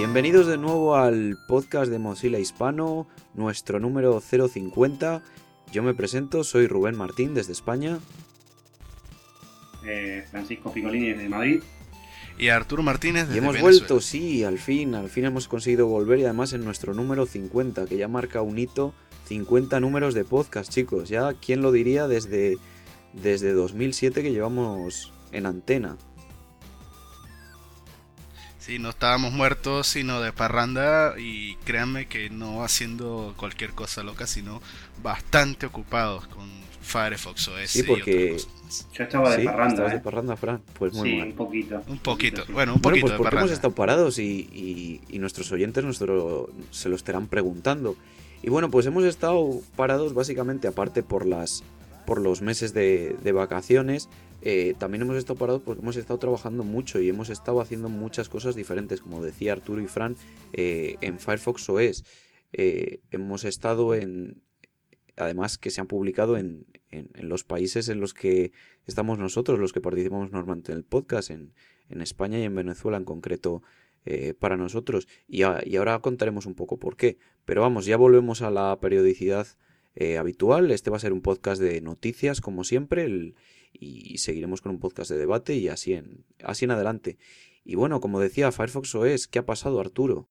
Bienvenidos 0.00 0.46
de 0.46 0.56
nuevo 0.56 0.96
al 0.96 1.36
podcast 1.46 1.90
de 1.90 1.98
Mozilla 1.98 2.38
Hispano, 2.38 3.06
nuestro 3.34 3.80
número 3.80 4.18
050. 4.18 5.22
Yo 5.72 5.82
me 5.82 5.92
presento, 5.92 6.42
soy 6.42 6.66
Rubén 6.68 6.96
Martín 6.96 7.34
desde 7.34 7.52
España. 7.52 7.98
Eh, 9.86 10.24
Francisco 10.30 10.72
Picolini 10.72 11.10
desde 11.10 11.28
Madrid. 11.28 11.62
Y 12.38 12.48
Arturo 12.48 12.82
Martínez 12.82 13.24
desde 13.26 13.34
Y 13.34 13.38
hemos 13.40 13.52
Venezuela. 13.52 13.78
vuelto, 13.78 14.00
sí, 14.00 14.42
al 14.42 14.58
fin, 14.58 14.94
al 14.94 15.10
fin 15.10 15.26
hemos 15.26 15.48
conseguido 15.48 15.86
volver 15.86 16.18
y 16.20 16.24
además 16.24 16.54
en 16.54 16.64
nuestro 16.64 16.94
número 16.94 17.26
50, 17.26 17.84
que 17.84 17.98
ya 17.98 18.08
marca 18.08 18.40
un 18.40 18.58
hito, 18.58 18.94
50 19.26 19.80
números 19.80 20.14
de 20.14 20.24
podcast, 20.24 20.72
chicos. 20.72 21.10
Ya, 21.10 21.34
¿quién 21.34 21.60
lo 21.60 21.72
diría 21.72 22.08
desde, 22.08 22.56
desde 23.12 23.52
2007 23.52 24.22
que 24.22 24.32
llevamos 24.32 25.12
en 25.30 25.44
antena? 25.44 25.98
Sí, 28.60 28.78
no 28.78 28.90
estábamos 28.90 29.32
muertos, 29.32 29.86
sino 29.88 30.20
de 30.20 30.32
parranda. 30.32 31.14
Y 31.18 31.56
créanme 31.64 32.06
que 32.06 32.30
no 32.30 32.62
haciendo 32.62 33.34
cualquier 33.36 33.70
cosa 33.72 34.02
loca, 34.02 34.26
sino 34.26 34.60
bastante 35.02 35.66
ocupados 35.66 36.26
con 36.28 36.46
Firefox 36.82 37.48
OS 37.48 37.70
Sí, 37.70 37.82
porque- 37.82 38.10
y 38.10 38.24
otras 38.34 38.44
cosas. 38.46 38.86
Yo 38.94 39.04
estaba 39.04 39.30
de 39.30 39.36
¿Sí? 39.40 39.44
parranda, 39.46 39.72
¿Estabas 39.74 39.92
¿eh? 39.92 39.96
de 39.96 40.00
parranda, 40.02 40.36
Fran? 40.36 40.62
Pues 40.78 40.92
muy 40.92 41.10
sí, 41.10 41.16
mal. 41.16 41.26
un 41.28 41.34
poquito. 41.34 41.82
Un 41.88 41.98
poquito, 41.98 42.46
sí. 42.46 42.52
bueno, 42.52 42.74
un 42.74 42.80
Bueno, 42.80 42.94
poquito 42.94 43.06
pues 43.06 43.12
de 43.12 43.18
porque 43.18 43.36
hemos 43.36 43.50
estado 43.50 43.74
parados 43.74 44.18
y, 44.18 44.22
y- 44.52 45.00
y 45.08 45.18
nuestros 45.18 45.50
oyentes 45.52 45.82
nuestro, 45.84 46.50
se 46.70 46.88
lo 46.88 46.96
estarán 46.96 47.26
preguntando. 47.26 47.96
Y 48.42 48.48
bueno, 48.50 48.70
pues 48.70 48.86
hemos 48.86 49.04
estado 49.04 49.60
parados 49.76 50.14
básicamente, 50.14 50.68
aparte 50.68 51.02
por 51.02 51.26
las 51.26 51.62
por 52.06 52.20
los 52.20 52.42
meses 52.42 52.72
de, 52.74 53.16
de 53.22 53.32
vacaciones, 53.32 54.08
eh, 54.42 54.74
también 54.78 55.02
hemos 55.02 55.16
estado 55.16 55.38
parados 55.38 55.62
porque 55.62 55.82
hemos 55.82 55.96
estado 55.96 56.18
trabajando 56.18 56.64
mucho 56.64 57.00
y 57.00 57.08
hemos 57.08 57.28
estado 57.30 57.60
haciendo 57.60 57.88
muchas 57.88 58.28
cosas 58.28 58.54
diferentes, 58.54 59.00
como 59.00 59.22
decía 59.22 59.52
Arturo 59.52 59.80
y 59.80 59.86
Fran, 59.86 60.16
eh, 60.52 60.96
en 61.00 61.18
Firefox 61.18 61.68
OS. 61.68 62.04
Eh, 62.52 63.00
hemos 63.10 63.44
estado 63.44 63.94
en, 63.94 64.42
además 65.16 65.58
que 65.58 65.70
se 65.70 65.80
han 65.80 65.86
publicado 65.86 66.36
en, 66.36 66.66
en- 66.90 67.10
los 67.28 67.44
países 67.44 67.88
en 67.88 68.00
los 68.00 68.14
que 68.14 68.52
estamos 68.86 69.18
nosotros, 69.18 69.58
los 69.58 69.72
que 69.72 69.80
participamos 69.80 70.32
normalmente 70.32 70.72
en 70.72 70.78
el 70.78 70.84
podcast, 70.84 71.30
en, 71.30 71.52
en 71.88 72.00
España 72.00 72.38
y 72.38 72.42
en 72.44 72.54
Venezuela 72.54 72.96
en 72.96 73.04
concreto 73.04 73.62
para 74.38 74.56
nosotros. 74.56 75.06
Y, 75.28 75.42
ahora 75.42 75.98
contaremos 76.00 76.46
un 76.46 76.54
poco 76.54 76.78
por 76.78 76.96
qué. 76.96 77.18
Pero 77.44 77.60
vamos, 77.60 77.84
ya 77.84 77.98
volvemos 77.98 78.40
a 78.40 78.50
la 78.50 78.78
periodicidad 78.80 79.46
habitual. 80.18 80.70
Este 80.70 80.88
va 80.90 80.96
a 80.96 81.00
ser 81.00 81.12
un 81.12 81.20
podcast 81.20 81.60
de 81.60 81.82
noticias, 81.82 82.40
como 82.40 82.64
siempre, 82.64 83.34
y 83.72 84.18
seguiremos 84.18 84.60
con 84.60 84.72
un 84.72 84.80
podcast 84.80 85.10
de 85.10 85.16
debate 85.18 85.54
y 85.54 85.68
así 85.68 85.94
en, 85.94 86.24
así 86.44 86.64
en 86.64 86.70
adelante. 86.72 87.18
Y 87.64 87.74
bueno, 87.74 88.00
como 88.00 88.20
decía, 88.20 88.50
Firefox 88.52 88.94
OS, 88.94 89.26
¿qué 89.28 89.38
ha 89.40 89.46
pasado, 89.46 89.80
Arturo? 89.80 90.28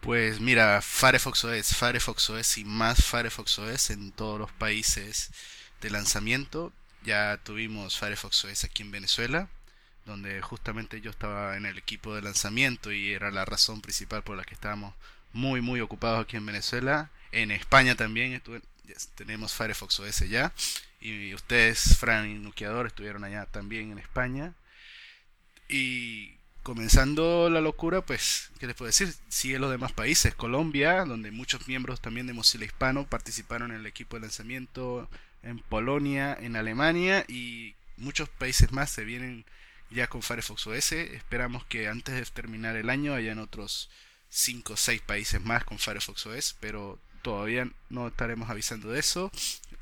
Pues 0.00 0.40
mira, 0.40 0.80
Firefox 0.80 1.44
OS, 1.44 1.74
Firefox 1.74 2.30
OS 2.30 2.58
y 2.58 2.64
más 2.64 3.04
Firefox 3.04 3.58
OS 3.58 3.90
en 3.90 4.12
todos 4.12 4.38
los 4.38 4.52
países 4.52 5.30
de 5.80 5.90
lanzamiento. 5.90 6.72
Ya 7.04 7.40
tuvimos 7.42 7.98
Firefox 7.98 8.44
OS 8.44 8.64
aquí 8.64 8.82
en 8.82 8.90
Venezuela, 8.92 9.48
donde 10.06 10.40
justamente 10.40 11.00
yo 11.00 11.10
estaba 11.10 11.56
en 11.56 11.66
el 11.66 11.78
equipo 11.78 12.14
de 12.14 12.22
lanzamiento 12.22 12.92
y 12.92 13.12
era 13.12 13.30
la 13.30 13.44
razón 13.44 13.80
principal 13.80 14.22
por 14.22 14.36
la 14.36 14.44
que 14.44 14.54
estábamos 14.54 14.94
muy 15.32 15.60
muy 15.60 15.80
ocupados 15.80 16.22
aquí 16.24 16.36
en 16.36 16.46
Venezuela. 16.46 17.10
En 17.32 17.50
España 17.50 17.94
también 17.96 18.32
estuve- 18.32 18.62
tenemos 19.14 19.54
Firefox 19.54 20.00
OS 20.00 20.28
ya. 20.28 20.52
Y 21.00 21.34
ustedes, 21.34 21.96
Fran 21.98 22.28
y 22.28 22.34
Nukeador, 22.34 22.86
estuvieron 22.86 23.24
allá 23.24 23.46
también 23.46 23.92
en 23.92 23.98
España. 23.98 24.54
Y 25.68 26.34
comenzando 26.62 27.48
la 27.50 27.60
locura, 27.60 28.00
pues, 28.02 28.50
¿qué 28.58 28.66
les 28.66 28.76
puedo 28.76 28.88
decir? 28.88 29.14
Sigue 29.28 29.58
los 29.58 29.70
demás 29.70 29.92
países. 29.92 30.34
Colombia, 30.34 31.04
donde 31.04 31.30
muchos 31.30 31.68
miembros 31.68 32.00
también 32.00 32.26
de 32.26 32.32
Mozilla 32.32 32.64
Hispano 32.64 33.06
participaron 33.06 33.70
en 33.70 33.78
el 33.78 33.86
equipo 33.86 34.16
de 34.16 34.22
lanzamiento. 34.22 35.08
En 35.42 35.60
Polonia, 35.60 36.36
en 36.40 36.56
Alemania 36.56 37.24
y 37.28 37.74
muchos 37.96 38.28
países 38.28 38.72
más 38.72 38.90
se 38.90 39.04
vienen 39.04 39.44
ya 39.90 40.08
con 40.08 40.22
Firefox 40.22 40.66
OS. 40.66 40.92
Esperamos 40.92 41.64
que 41.64 41.88
antes 41.88 42.14
de 42.14 42.24
terminar 42.26 42.76
el 42.76 42.90
año 42.90 43.14
hayan 43.14 43.38
otros 43.38 43.88
5 44.30 44.72
o 44.72 44.76
6 44.76 45.00
países 45.02 45.42
más 45.42 45.64
con 45.64 45.78
Firefox 45.78 46.26
OS, 46.26 46.56
pero 46.60 46.98
todavía 47.22 47.68
no 47.90 48.08
estaremos 48.08 48.50
avisando 48.50 48.90
de 48.90 49.00
eso. 49.00 49.30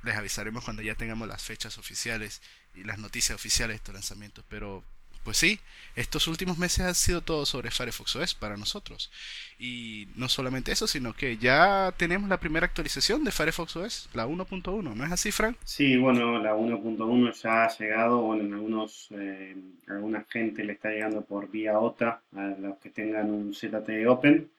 Les 0.03 0.17
avisaremos 0.17 0.65
cuando 0.65 0.83
ya 0.83 0.95
tengamos 0.95 1.29
las 1.29 1.43
fechas 1.43 1.79
oficiales 1.79 2.43
y 2.75 2.85
las 2.85 2.99
noticias 2.99 3.35
oficiales 3.35 3.75
de 3.75 3.77
estos 3.77 3.95
lanzamientos. 3.95 4.45
Pero, 4.49 4.85
pues 5.25 5.37
sí, 5.37 5.59
estos 5.97 6.29
últimos 6.29 6.59
meses 6.59 6.81
han 6.81 6.95
sido 6.95 7.21
todo 7.21 7.47
sobre 7.47 7.71
Firefox 7.71 8.17
OS 8.17 8.35
para 8.35 8.57
nosotros. 8.57 9.11
Y 9.59 10.09
no 10.15 10.29
solamente 10.29 10.73
eso, 10.73 10.87
sino 10.87 11.15
que 11.15 11.39
ya 11.39 11.93
tenemos 11.97 12.29
la 12.29 12.39
primera 12.39 12.67
actualización 12.67 13.25
de 13.25 13.33
Firefox 13.33 13.77
OS, 13.77 14.09
la 14.13 14.27
1.1. 14.27 14.95
¿No 14.95 15.05
es 15.05 15.13
así, 15.13 15.33
Frank? 15.33 15.57
Sí, 15.65 15.97
bueno, 15.97 16.39
la 16.39 16.55
1.1 16.55 17.33
ya 17.43 17.65
ha 17.65 17.77
llegado, 17.77 18.19
bueno, 18.21 18.45
en 18.45 18.55
algunos, 18.55 19.09
eh, 19.11 19.57
alguna 19.89 20.25
gente 20.29 20.63
le 20.63 20.75
está 20.75 20.91
llegando 20.91 21.23
por 21.25 21.51
vía 21.51 21.79
OTA 21.79 22.23
a 22.37 22.43
los 22.61 22.79
que 22.79 22.91
tengan 22.91 23.31
un 23.31 23.55
ZTE 23.55 24.07
Open. 24.07 24.51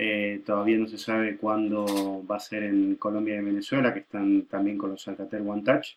Eh, 0.00 0.42
todavía 0.46 0.78
no 0.78 0.86
se 0.86 0.96
sabe 0.96 1.36
cuándo 1.36 2.24
va 2.24 2.36
a 2.36 2.40
ser 2.40 2.62
en 2.62 2.94
Colombia 2.94 3.34
y 3.34 3.42
Venezuela, 3.42 3.92
que 3.92 3.98
están 4.00 4.42
también 4.42 4.78
con 4.78 4.90
los 4.90 5.08
Alcatel 5.08 5.42
One 5.44 5.62
Touch. 5.64 5.96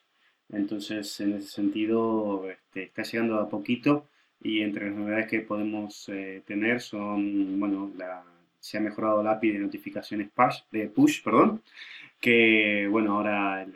Entonces, 0.49 1.19
en 1.21 1.33
ese 1.33 1.47
sentido, 1.49 2.49
este, 2.49 2.83
está 2.85 3.03
llegando 3.03 3.39
a 3.39 3.47
poquito 3.47 4.07
y 4.41 4.61
entre 4.61 4.87
las 4.89 4.97
novedades 4.97 5.27
que 5.27 5.41
podemos 5.41 6.09
eh, 6.09 6.41
tener 6.47 6.81
son, 6.81 7.59
bueno, 7.59 7.91
se 8.59 8.79
ha 8.79 8.81
mejorado 8.81 9.21
la 9.21 9.33
API 9.33 9.51
de 9.51 9.59
notificaciones 9.59 10.31
push, 10.31 10.61
de 10.71 10.87
push, 10.87 11.21
perdón, 11.23 11.61
que, 12.19 12.87
bueno, 12.89 13.17
ahora 13.17 13.67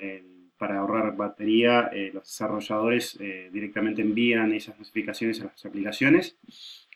para 0.57 0.79
ahorrar 0.79 1.15
batería, 1.15 1.91
eh, 1.93 2.09
los 2.11 2.23
desarrolladores 2.23 3.19
directamente 3.51 4.01
envían 4.01 4.53
esas 4.53 4.79
notificaciones 4.79 5.39
a 5.41 5.45
las 5.45 5.65
aplicaciones. 5.65 6.35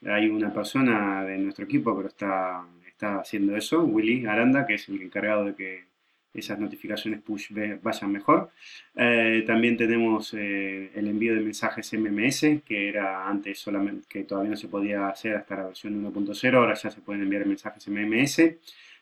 Hay 0.04 0.30
una 0.30 0.52
persona 0.52 1.24
de 1.26 1.38
nuestro 1.38 1.66
equipo 1.66 1.92
lo 2.02 2.08
está, 2.08 2.66
está 3.00 3.20
haciendo 3.20 3.56
eso, 3.56 3.82
Willy 3.84 4.26
Aranda, 4.26 4.68
que 4.68 4.74
es 4.74 4.90
el 4.90 5.02
encargado 5.02 5.46
de 5.46 5.56
que 5.56 5.86
esas 6.34 6.60
notificaciones 6.60 7.22
push 7.22 7.50
vayan 7.82 8.12
mejor. 8.12 8.52
Eh, 8.94 9.44
también 9.48 9.78
tenemos 9.78 10.34
eh, 10.34 10.92
el 10.94 11.08
envío 11.08 11.34
de 11.34 11.40
mensajes 11.42 11.94
MMS, 11.94 12.62
que 12.66 12.90
era 12.90 13.28
antes 13.28 13.58
solamente, 13.58 14.06
que 14.10 14.24
todavía 14.26 14.52
no 14.52 14.58
se 14.58 14.68
podía 14.68 15.08
hacer 15.08 15.38
hasta 15.38 15.56
la 15.56 15.68
versión 15.68 16.04
1.0, 16.04 16.54
ahora 16.56 16.74
ya 16.76 16.92
se 16.92 17.02
pueden 17.02 17.24
enviar 17.24 17.46
mensajes 17.46 17.88
MMS. 17.88 18.42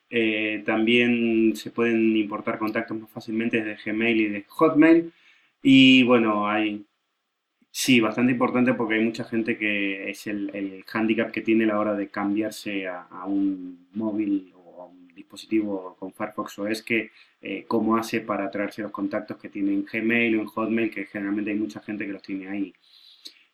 Eh, 0.09 0.63
también 0.65 1.55
se 1.55 1.71
pueden 1.71 2.15
importar 2.15 2.59
contactos 2.59 2.97
más 2.99 3.09
fácilmente 3.09 3.63
desde 3.63 3.91
Gmail 3.91 4.21
y 4.21 4.27
de 4.29 4.43
Hotmail. 4.47 5.11
Y 5.63 6.03
bueno, 6.03 6.47
hay, 6.47 6.85
sí, 7.81 7.99
bastante 8.01 8.31
importante 8.33 8.73
porque 8.73 8.95
hay 8.95 9.03
mucha 9.05 9.23
gente 9.23 9.57
que 9.57 10.09
es 10.09 10.27
el, 10.27 10.49
el 10.55 10.83
handicap 10.91 11.31
que 11.31 11.41
tiene 11.41 11.63
a 11.65 11.67
la 11.67 11.79
hora 11.79 11.95
de 11.95 12.09
cambiarse 12.09 12.87
a, 12.87 13.01
a 13.03 13.25
un 13.25 13.87
móvil 13.93 14.51
o 14.55 14.87
un 14.87 15.07
dispositivo 15.13 15.95
con 15.99 16.13
Firefox 16.13 16.59
OS 16.59 16.83
que 16.83 17.11
eh, 17.41 17.65
cómo 17.67 17.97
hace 17.97 18.21
para 18.21 18.49
traerse 18.51 18.81
los 18.81 18.91
contactos 18.91 19.37
que 19.37 19.49
tiene 19.49 19.73
en 19.73 19.85
Gmail 19.85 20.37
o 20.37 20.41
en 20.41 20.47
Hotmail, 20.47 20.91
que 20.91 21.05
generalmente 21.05 21.51
hay 21.51 21.57
mucha 21.57 21.79
gente 21.81 22.05
que 22.05 22.13
los 22.13 22.21
tiene 22.23 22.47
ahí. 22.49 22.73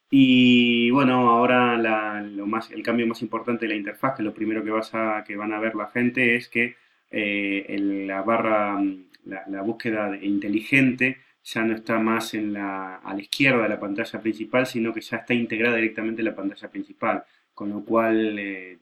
Y 0.09 0.91
bueno, 0.91 1.29
ahora 1.29 1.78
la- 1.78 2.22
lo 2.22 2.45
más, 2.45 2.72
el 2.72 2.83
cambio 2.83 3.07
más 3.07 3.22
importante 3.22 3.66
de 3.66 3.69
la 3.73 3.78
interfaz, 3.78 4.16
que 4.16 4.23
lo 4.23 4.33
primero 4.33 4.63
que, 4.63 4.69
vas 4.72 4.94
a, 4.94 5.23
que 5.25 5.35
van 5.35 5.53
a 5.53 5.59
ver 5.59 5.75
la 5.75 5.88
gente 5.89 6.35
es 6.35 6.50
que 6.50 6.75
eh, 7.12 7.78
la 8.07 8.22
barra, 8.22 8.79
la, 9.25 9.62
búsqueda 9.63 10.16
inteligente 10.22 11.18
ya 11.44 11.63
no 11.63 11.75
está 11.75 12.00
más 12.00 12.34
en 12.34 12.54
la, 12.54 12.95
a 12.98 13.13
la 13.13 13.22
izquierda 13.22 13.63
de 13.63 13.69
la 13.69 13.80
pantalla 13.80 14.22
principal, 14.22 14.66
sino 14.66 14.94
que 14.94 15.01
ya 15.01 15.18
está 15.18 15.34
integrada 15.34 15.75
directamente 15.75 16.22
en 16.22 16.25
la 16.25 16.36
pantalla 16.36 16.69
principal, 16.69 17.24
con 17.54 17.69
lo 17.69 17.84
cual 17.84 18.40
eh, 18.40 18.80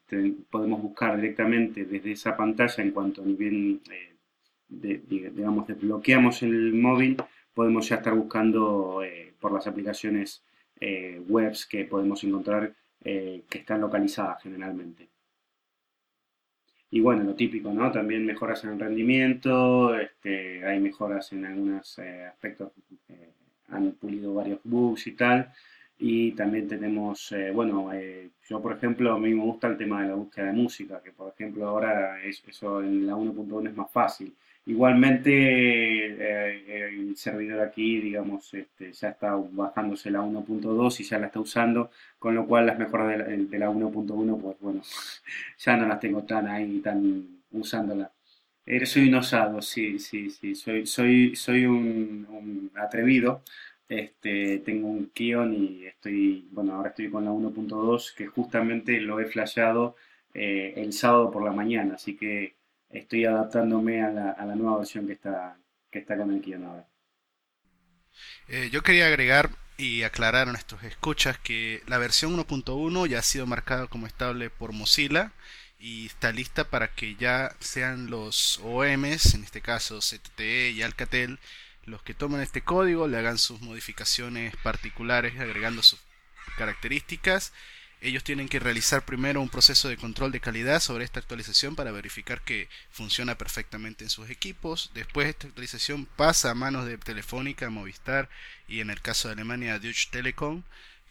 podemos 0.50 0.82
buscar 0.82 1.16
directamente 1.16 1.86
desde 1.86 2.12
esa 2.12 2.38
pantalla 2.38 2.84
en 2.84 2.92
cuanto 2.92 3.24
ni 3.26 3.34
bien, 3.34 3.82
eh, 3.92 4.16
digamos, 4.70 5.68
desbloqueamos 5.68 6.44
el 6.44 6.74
móvil, 6.74 7.18
podemos 7.54 7.90
ya 7.90 7.96
estar 7.98 8.14
buscando 8.14 9.04
eh, 9.04 9.34
por 9.40 9.52
las 9.52 9.68
aplicaciones 9.68 10.44
eh, 10.80 11.22
webs 11.28 11.66
que 11.66 11.86
podemos 11.86 12.24
encontrar 12.24 12.74
que 13.04 13.58
están 13.58 13.82
localizadas 13.82 14.44
generalmente. 14.44 15.11
Y 16.92 17.00
bueno, 17.00 17.24
lo 17.24 17.34
típico, 17.36 17.74
¿no? 17.74 17.92
También 17.92 18.26
mejoras 18.26 18.64
en 18.66 18.72
el 18.72 18.80
rendimiento, 18.80 19.96
este, 19.98 20.66
hay 20.66 20.80
mejoras 20.80 21.32
en 21.32 21.46
algunos 21.46 21.98
eh, 22.00 22.26
aspectos, 22.26 22.72
eh, 23.10 23.30
han 23.70 23.94
pulido 23.94 24.34
varios 24.36 24.60
bugs 24.64 25.08
y 25.08 25.14
tal. 25.14 25.52
Y 25.98 26.32
también 26.34 26.68
tenemos, 26.68 27.32
eh, 27.32 27.52
bueno, 27.52 27.94
eh, 27.94 28.32
yo 28.50 28.62
por 28.62 28.74
ejemplo, 28.74 29.14
a 29.14 29.20
mí 29.20 29.34
me 29.34 29.44
gusta 29.44 29.68
el 29.68 29.78
tema 29.78 30.02
de 30.02 30.10
la 30.10 30.16
búsqueda 30.16 30.48
de 30.48 30.54
música, 30.54 31.02
que 31.04 31.12
por 31.12 31.30
ejemplo 31.34 31.68
ahora 31.68 32.22
es, 32.24 32.44
eso 32.48 32.82
en 32.82 33.08
la 33.08 33.16
1.1 33.16 33.70
es 33.70 33.76
más 33.76 33.92
fácil. 33.92 34.36
Igualmente, 34.66 35.32
eh, 35.32 36.64
eh, 36.68 36.90
el 36.94 37.18
servidor 37.18 37.62
aquí, 37.62 38.00
digamos, 38.00 38.54
este, 38.54 38.92
ya 38.94 39.10
está 39.10 39.36
bajándose 39.36 40.12
la 40.12 40.22
1.2 40.22 41.00
y 41.00 41.04
ya 41.04 41.18
la 41.18 41.28
está 41.28 41.40
usando, 41.40 41.90
con 42.20 42.36
lo 42.36 42.46
cual 42.46 42.68
las 42.68 42.78
mejoras 42.78 43.08
de 43.10 43.58
la, 43.60 43.70
1.1, 43.72 44.40
pues 44.40 44.58
bueno, 44.60 44.82
ya 45.58 45.78
no 45.78 45.88
las 45.88 46.00
tengo 46.00 46.24
tan 46.24 46.48
ahí, 46.48 46.80
tan 46.80 47.42
usándola. 47.52 48.12
Eh, 48.66 48.86
soy 48.86 49.10
un 49.10 49.16
osado, 49.16 49.62
sí, 49.62 50.00
sí, 50.00 50.30
sí, 50.30 50.56
soy, 50.56 50.86
soy, 50.86 51.36
soy 51.36 51.66
un, 51.66 52.72
atrevido. 52.76 53.44
Este, 53.90 54.60
tengo 54.60 54.88
un 54.88 55.08
Kion 55.08 55.54
y 55.54 55.86
estoy, 55.86 56.48
bueno, 56.52 56.76
ahora 56.76 56.90
estoy 56.90 57.10
con 57.10 57.26
la 57.26 57.32
1.2 57.32 58.14
que 58.16 58.28
justamente 58.28 59.02
lo 59.02 59.20
he 59.20 59.26
flasheado 59.26 59.96
eh, 60.34 60.74
el 60.78 60.94
sábado 60.94 61.32
por 61.32 61.44
la 61.44 61.52
mañana, 61.52 61.96
así 61.96 62.16
que 62.16 62.56
estoy 62.94 63.26
adaptándome 63.26 64.04
a 64.04 64.10
la, 64.10 64.56
nueva 64.56 64.80
versión 64.80 65.08
que 65.08 65.14
está, 65.14 65.58
que 65.90 66.00
está 66.00 66.18
con 66.18 66.32
el 66.32 66.42
Kion 66.42 66.64
ahora. 66.64 66.88
Eh, 68.48 68.70
yo 68.72 68.82
quería 68.82 69.08
agregar 69.08 69.50
y 69.78 70.04
aclarar 70.04 70.48
a 70.48 70.52
nuestros 70.52 70.84
escuchas 70.84 71.38
que 71.40 71.82
la 71.88 71.98
versión 71.98 72.38
1.1 72.38 73.08
ya 73.08 73.20
ha 73.20 73.24
sido 73.24 73.48
marcada 73.48 73.88
como 73.88 74.08
estable 74.08 74.50
por 74.50 74.74
Mozilla 74.74 75.32
y 75.80 76.06
está 76.06 76.32
lista 76.32 76.70
para 76.70 76.94
que 76.94 77.16
ya 77.16 77.56
sean 77.60 78.10
los 78.10 78.60
OMs, 78.64 79.34
en 79.34 79.44
este 79.44 79.62
caso 79.62 80.00
CTE 80.00 80.70
y 80.72 80.84
Alcatel, 80.84 81.40
los 81.86 82.04
que 82.04 82.14
tomen 82.14 82.42
este 82.42 82.62
código, 82.62 83.08
le 83.08 83.18
hagan 83.18 83.40
sus 83.40 83.62
modificaciones 83.62 84.56
particulares 84.58 85.40
agregando 85.40 85.82
sus 85.82 86.00
características 86.58 87.54
ellos 88.02 88.24
tienen 88.24 88.50
que 88.50 88.60
realizar 88.60 89.06
primero 89.06 89.42
un 89.42 89.50
proceso 89.50 89.88
de 89.88 89.96
control 89.96 90.32
de 90.32 90.40
calidad 90.40 90.80
sobre 90.80 91.06
esta 91.06 91.20
actualización 91.20 91.76
para 91.76 91.92
verificar 91.92 92.42
que 92.42 92.68
funciona 92.92 93.38
perfectamente 93.38 94.04
en 94.04 94.10
sus 94.10 94.30
equipos. 94.32 94.90
Después 94.96 95.30
esta 95.30 95.48
actualización 95.48 96.08
pasa 96.08 96.50
a 96.50 96.56
manos 96.56 96.88
de 96.88 96.98
Telefónica, 96.98 97.70
Movistar 97.70 98.28
y 98.68 98.80
en 98.80 98.90
el 98.90 99.02
caso 99.02 99.28
de 99.28 99.36
Alemania 99.36 99.78
Deutsche 99.78 100.10
Telekom, 100.10 100.64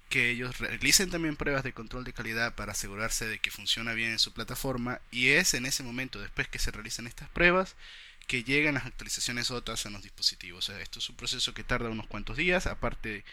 que 0.08 0.30
ellos 0.30 0.58
realicen 0.58 1.10
también 1.10 1.36
pruebas 1.36 1.62
de 1.62 1.72
control 1.72 2.02
de 2.02 2.12
calidad 2.12 2.56
para 2.56 2.72
asegurarse 2.72 3.28
de 3.28 3.38
que 3.38 3.52
funciona 3.52 3.94
bien 3.94 4.10
en 4.10 4.18
su 4.18 4.32
plataforma 4.32 5.00
y 5.12 5.28
es 5.28 5.54
en 5.54 5.66
ese 5.66 5.84
momento, 5.84 6.20
después 6.20 6.48
que 6.48 6.58
se 6.58 6.72
realicen 6.72 7.06
estas 7.06 7.28
pruebas, 7.28 7.76
que 8.26 8.42
llegan 8.42 8.74
las 8.74 8.86
actualizaciones 8.86 9.52
otras 9.52 9.86
a 9.86 9.90
los 9.90 10.02
dispositivos. 10.02 10.68
O 10.68 10.72
sea, 10.72 10.80
esto 10.82 10.98
es 10.98 11.08
un 11.08 11.16
proceso 11.16 11.54
que 11.54 11.62
tarda 11.62 11.88
unos 11.88 12.08
cuantos 12.08 12.36
días, 12.36 12.66
aparte 12.66 13.24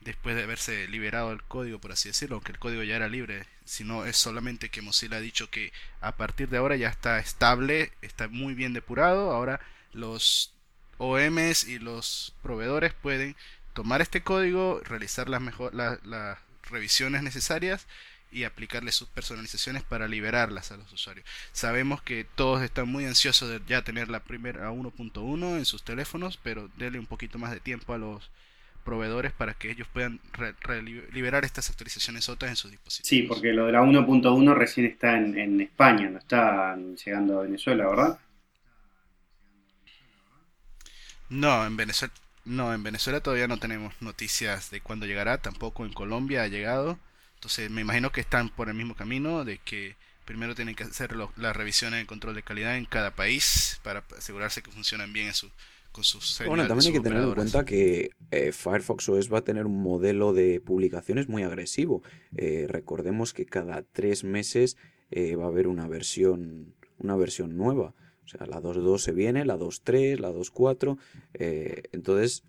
después 0.00 0.36
de 0.36 0.44
haberse 0.44 0.86
liberado 0.88 1.32
el 1.32 1.42
código, 1.42 1.80
por 1.80 1.92
así 1.92 2.08
decirlo, 2.08 2.36
aunque 2.36 2.52
el 2.52 2.58
código 2.58 2.82
ya 2.82 2.96
era 2.96 3.08
libre, 3.08 3.46
sino 3.64 4.04
es 4.04 4.16
solamente 4.16 4.68
que 4.68 4.82
Mozilla 4.82 5.16
ha 5.16 5.20
dicho 5.20 5.50
que 5.50 5.72
a 6.00 6.16
partir 6.16 6.48
de 6.48 6.58
ahora 6.58 6.76
ya 6.76 6.88
está 6.88 7.18
estable, 7.18 7.92
está 8.02 8.28
muy 8.28 8.54
bien 8.54 8.72
depurado, 8.72 9.32
ahora 9.32 9.60
los 9.92 10.54
OMs 10.98 11.64
y 11.64 11.78
los 11.78 12.34
proveedores 12.42 12.94
pueden 12.94 13.36
tomar 13.74 14.00
este 14.00 14.22
código, 14.22 14.80
realizar 14.84 15.28
las, 15.28 15.40
mejor, 15.40 15.74
las 15.74 16.38
revisiones 16.70 17.22
necesarias 17.22 17.86
y 18.30 18.44
aplicarle 18.44 18.92
sus 18.92 19.08
personalizaciones 19.08 19.82
para 19.82 20.08
liberarlas 20.08 20.72
a 20.72 20.76
los 20.76 20.92
usuarios. 20.92 21.26
Sabemos 21.52 22.02
que 22.02 22.24
todos 22.24 22.62
están 22.62 22.88
muy 22.88 23.06
ansiosos 23.06 23.48
de 23.48 23.60
ya 23.66 23.82
tener 23.82 24.08
la 24.08 24.20
primera 24.20 24.70
1.1 24.70 25.56
en 25.56 25.64
sus 25.64 25.84
teléfonos, 25.84 26.38
pero 26.42 26.68
denle 26.76 26.98
un 26.98 27.06
poquito 27.06 27.38
más 27.38 27.52
de 27.52 27.60
tiempo 27.60 27.94
a 27.94 27.98
los 27.98 28.30
proveedores 28.86 29.32
para 29.32 29.52
que 29.52 29.70
ellos 29.70 29.86
puedan 29.92 30.20
liberar 31.12 31.44
estas 31.44 31.68
actualizaciones 31.68 32.30
otras 32.30 32.50
en 32.50 32.56
sus 32.56 32.70
dispositivos. 32.70 33.08
Sí, 33.08 33.22
porque 33.24 33.52
lo 33.52 33.66
de 33.66 33.72
la 33.72 33.82
1.1 33.82 34.54
recién 34.54 34.86
está 34.86 35.18
en, 35.18 35.60
España, 35.60 36.08
no 36.08 36.18
está 36.18 36.74
llegando 37.04 37.40
a 37.40 37.42
Venezuela, 37.42 37.86
¿verdad? 37.86 38.18
No, 41.28 41.66
en 41.66 41.76
Venezuela 41.76 42.14
no, 42.46 42.72
en 42.72 42.82
Venezuela 42.84 43.20
todavía 43.20 43.48
no 43.48 43.58
tenemos 43.58 43.92
noticias 44.00 44.70
de 44.70 44.80
cuándo 44.80 45.04
llegará, 45.04 45.38
tampoco 45.38 45.84
en 45.84 45.92
Colombia 45.92 46.44
ha 46.44 46.48
llegado. 46.48 46.98
Entonces 47.34 47.70
me 47.70 47.80
imagino 47.80 48.12
que 48.12 48.20
están 48.20 48.48
por 48.50 48.68
el 48.68 48.74
mismo 48.74 48.94
camino 48.94 49.44
de 49.44 49.58
que 49.58 49.96
primero 50.24 50.54
tienen 50.54 50.76
que 50.76 50.84
hacer 50.84 51.16
las 51.16 51.56
revisiones 51.56 52.00
de 52.00 52.06
control 52.06 52.36
de 52.36 52.44
calidad 52.44 52.76
en 52.76 52.84
cada 52.84 53.10
país 53.10 53.80
para 53.82 54.04
asegurarse 54.16 54.62
que 54.62 54.70
funcionan 54.70 55.12
bien 55.12 55.26
en 55.28 55.34
su, 55.34 55.50
bueno, 56.46 56.66
también 56.66 56.88
hay 56.88 56.92
que 56.92 57.08
tener 57.08 57.22
en 57.22 57.34
cuenta 57.34 57.64
que 57.64 58.10
eh, 58.30 58.52
Firefox 58.52 59.08
OS 59.08 59.32
va 59.32 59.38
a 59.38 59.44
tener 59.44 59.66
un 59.66 59.82
modelo 59.82 60.32
de 60.32 60.60
publicaciones 60.60 61.28
muy 61.28 61.42
agresivo. 61.42 62.02
Eh, 62.36 62.66
recordemos 62.68 63.32
que 63.32 63.46
cada 63.46 63.82
tres 63.82 64.24
meses 64.24 64.76
eh, 65.10 65.36
va 65.36 65.44
a 65.44 65.48
haber 65.48 65.68
una 65.68 65.88
versión, 65.88 66.74
una 66.98 67.16
versión 67.16 67.56
nueva. 67.56 67.94
O 68.24 68.28
sea, 68.28 68.46
la 68.46 68.60
2.2 68.60 68.98
se 68.98 69.12
viene, 69.12 69.44
la 69.44 69.56
2.3, 69.56 70.18
la 70.18 70.32
2.4. 70.32 70.98
entonces, 71.92 72.42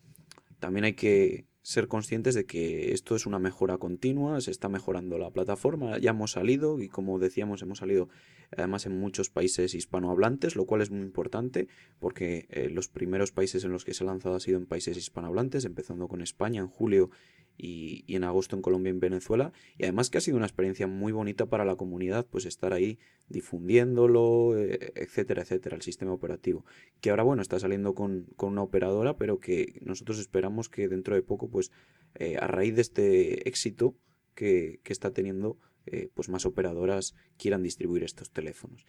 también 0.59 0.85
hay 0.85 0.93
que 0.93 1.45
ser 1.67 1.89
conscientes 1.89 2.33
de 2.33 2.45
que 2.45 2.93
esto 2.93 3.13
es 3.17 3.25
una 3.25 3.39
mejora 3.39 3.77
continua, 3.77 4.39
se 4.39 4.51
está 4.51 4.69
mejorando 4.69 5.17
la 5.17 5.31
plataforma, 5.31 5.97
ya 5.97 6.11
hemos 6.11 6.31
salido 6.31 6.79
y 6.79 6.87
como 6.87 7.19
decíamos 7.19 7.61
hemos 7.61 7.79
salido 7.79 8.07
además 8.55 8.85
en 8.85 8.97
muchos 8.97 9.29
países 9.29 9.75
hispanohablantes, 9.75 10.55
lo 10.55 10.65
cual 10.65 10.81
es 10.81 10.91
muy 10.91 11.01
importante 11.01 11.67
porque 11.99 12.47
eh, 12.51 12.69
los 12.69 12.87
primeros 12.87 13.33
países 13.33 13.65
en 13.65 13.73
los 13.73 13.83
que 13.83 13.93
se 13.93 14.05
ha 14.05 14.07
lanzado 14.07 14.35
ha 14.35 14.39
sido 14.39 14.57
en 14.57 14.65
países 14.65 14.95
hispanohablantes, 14.95 15.65
empezando 15.65 16.07
con 16.07 16.21
España 16.21 16.61
en 16.61 16.67
julio 16.67 17.09
y, 17.57 18.05
en 18.15 18.23
agosto 18.23 18.55
en 18.55 18.61
Colombia 18.61 18.91
y 18.91 18.93
en 18.93 18.99
Venezuela. 18.99 19.51
Y 19.77 19.83
además 19.83 20.09
que 20.09 20.19
ha 20.19 20.21
sido 20.21 20.37
una 20.37 20.45
experiencia 20.45 20.87
muy 20.87 21.11
bonita 21.11 21.47
para 21.47 21.65
la 21.65 21.75
comunidad, 21.75 22.25
pues 22.25 22.45
estar 22.45 22.73
ahí 22.73 22.99
difundiéndolo, 23.27 24.57
eh, 24.57 24.93
etcétera, 24.95 25.41
etcétera, 25.41 25.75
el 25.75 25.81
sistema 25.81 26.13
operativo. 26.13 26.65
Que 27.01 27.09
ahora, 27.09 27.23
bueno, 27.23 27.41
está 27.41 27.59
saliendo 27.59 27.95
con, 27.95 28.27
una 28.37 28.61
operadora, 28.61 29.17
pero 29.17 29.39
que 29.39 29.79
nosotros 29.81 30.19
esperamos 30.19 30.69
que 30.69 30.87
dentro 30.87 31.15
de 31.15 31.23
poco, 31.23 31.49
pues 31.49 31.71
eh, 32.15 32.37
a 32.39 32.47
raíz 32.47 32.75
de 32.75 32.81
este 32.81 33.49
éxito 33.49 33.95
que, 34.35 34.79
está 34.85 35.11
teniendo, 35.11 35.57
eh, 35.85 36.09
pues 36.13 36.29
más 36.29 36.45
operadoras 36.45 37.15
quieran 37.37 37.63
distribuir 37.63 38.03
estos 38.03 38.31
teléfonos. 38.31 38.85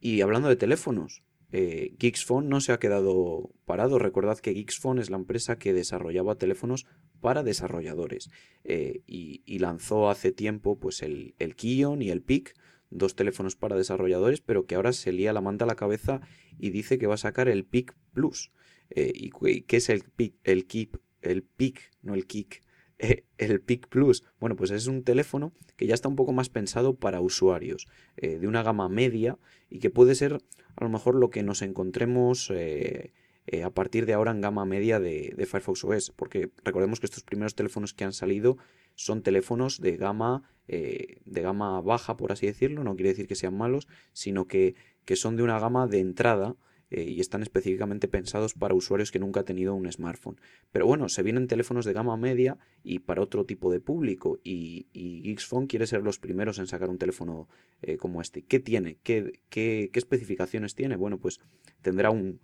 Y 0.00 0.20
hablando 0.20 0.48
de 0.48 0.56
teléfonos, 0.56 1.24
eh, 1.50 1.96
no 2.44 2.60
se 2.60 2.72
ha 2.72 2.78
quedado 2.78 3.50
parado. 3.64 3.98
Recordad 3.98 4.38
que 4.38 4.54
Geeksphone 4.54 4.98
es 4.98 5.10
la 5.10 5.16
empresa 5.16 5.58
que 5.58 5.72
desarrollaba 5.72 6.36
teléfonos 6.36 6.86
para 7.20 7.42
desarrolladores 7.42 8.30
eh, 8.64 9.02
y, 9.06 9.58
lanzó 9.58 10.08
hace 10.08 10.30
tiempo 10.30 10.78
pues 10.78 11.02
el, 11.02 11.34
el 11.38 11.56
Kion 11.56 12.02
y 12.02 12.10
el 12.10 12.22
PIC, 12.22 12.54
dos 12.90 13.16
teléfonos 13.16 13.56
para 13.56 13.76
desarrolladores, 13.76 14.40
pero 14.40 14.66
que 14.66 14.76
ahora 14.76 14.92
se 14.92 15.12
lía 15.12 15.32
la 15.32 15.40
manta 15.40 15.64
a 15.64 15.68
la 15.68 15.74
cabeza 15.74 16.20
y 16.58 16.70
dice 16.70 16.98
que 16.98 17.06
va 17.06 17.14
a 17.14 17.18
sacar 17.18 17.48
el 17.48 17.64
PIC 17.64 17.96
Plus. 18.12 18.52
Eh, 18.90 19.12
¿Y 19.14 19.30
qué 19.62 19.76
es 19.76 19.88
el 19.88 20.02
PIC? 20.02 20.34
El 20.44 20.66
Keep, 20.66 20.96
el 21.22 21.42
PIC, 21.42 21.90
no 22.02 22.14
el 22.14 22.26
Kick. 22.26 22.62
Eh, 22.98 23.24
el 23.38 23.60
PIC 23.60 23.88
Plus, 23.88 24.24
bueno, 24.40 24.56
pues 24.56 24.70
es 24.70 24.86
un 24.88 25.04
teléfono 25.04 25.52
que 25.76 25.86
ya 25.86 25.94
está 25.94 26.08
un 26.08 26.16
poco 26.16 26.32
más 26.32 26.48
pensado 26.48 26.96
para 26.96 27.20
usuarios 27.20 27.86
de 28.16 28.48
una 28.48 28.64
gama 28.64 28.88
media 28.88 29.38
y 29.70 29.78
que 29.78 29.90
puede 29.90 30.16
ser 30.16 30.40
a 30.78 30.84
lo 30.84 30.90
mejor 30.90 31.16
lo 31.16 31.30
que 31.30 31.42
nos 31.42 31.62
encontremos 31.62 32.50
eh, 32.50 33.12
eh, 33.46 33.64
a 33.64 33.70
partir 33.70 34.06
de 34.06 34.12
ahora 34.12 34.30
en 34.30 34.40
gama 34.40 34.64
media 34.64 35.00
de, 35.00 35.34
Firefox 35.48 35.84
OS, 35.84 36.12
porque 36.14 36.50
recordemos 36.64 37.00
que 37.00 37.06
estos 37.06 37.24
primeros 37.24 37.56
teléfonos 37.56 37.94
que 37.94 38.04
han 38.04 38.12
salido 38.12 38.58
son 38.94 39.22
teléfonos 39.22 39.80
de 39.80 39.96
gama, 39.96 40.42
eh, 40.68 41.18
de 41.24 41.42
gama 41.42 41.80
baja, 41.80 42.16
por 42.16 42.30
así 42.30 42.46
decirlo, 42.46 42.84
no 42.84 42.94
quiere 42.94 43.10
decir 43.10 43.26
que 43.26 43.34
sean 43.34 43.56
malos, 43.56 43.88
sino 44.12 44.46
que, 44.46 44.76
que 45.04 45.16
son 45.16 45.36
de 45.36 45.42
una 45.42 45.58
gama 45.58 45.88
de 45.88 45.98
entrada 45.98 46.54
eh, 46.90 47.02
y 47.02 47.20
están 47.20 47.42
específicamente 47.42 48.08
pensados 48.08 48.54
para 48.54 48.74
usuarios 48.74 49.10
que 49.10 49.18
nunca 49.18 49.40
han 49.40 49.46
tenido 49.46 49.74
un 49.74 49.90
smartphone. 49.90 50.40
Pero 50.72 50.86
bueno, 50.86 51.08
se 51.08 51.22
vienen 51.22 51.46
teléfonos 51.46 51.84
de 51.84 51.92
gama 51.92 52.16
media 52.16 52.58
y 52.82 53.00
para 53.00 53.22
otro 53.22 53.44
tipo 53.44 53.70
de 53.70 53.80
público 53.80 54.38
y, 54.42 54.86
y 54.92 55.36
quiere 55.68 55.86
ser 55.86 56.02
los 56.02 56.18
primeros 56.18 56.58
en 56.58 56.66
sacar 56.66 56.88
un 56.88 56.98
teléfono 56.98 57.48
eh, 57.82 57.96
como 57.96 58.20
este. 58.20 58.42
¿Qué 58.42 58.60
tiene? 58.60 58.98
¿Qué, 59.02 59.40
¿Qué, 59.48 59.90
especificaciones 59.92 60.74
tiene? 60.74 60.96
Bueno, 60.96 61.18
pues 61.18 61.40
tendrá 61.82 62.10
un, 62.10 62.40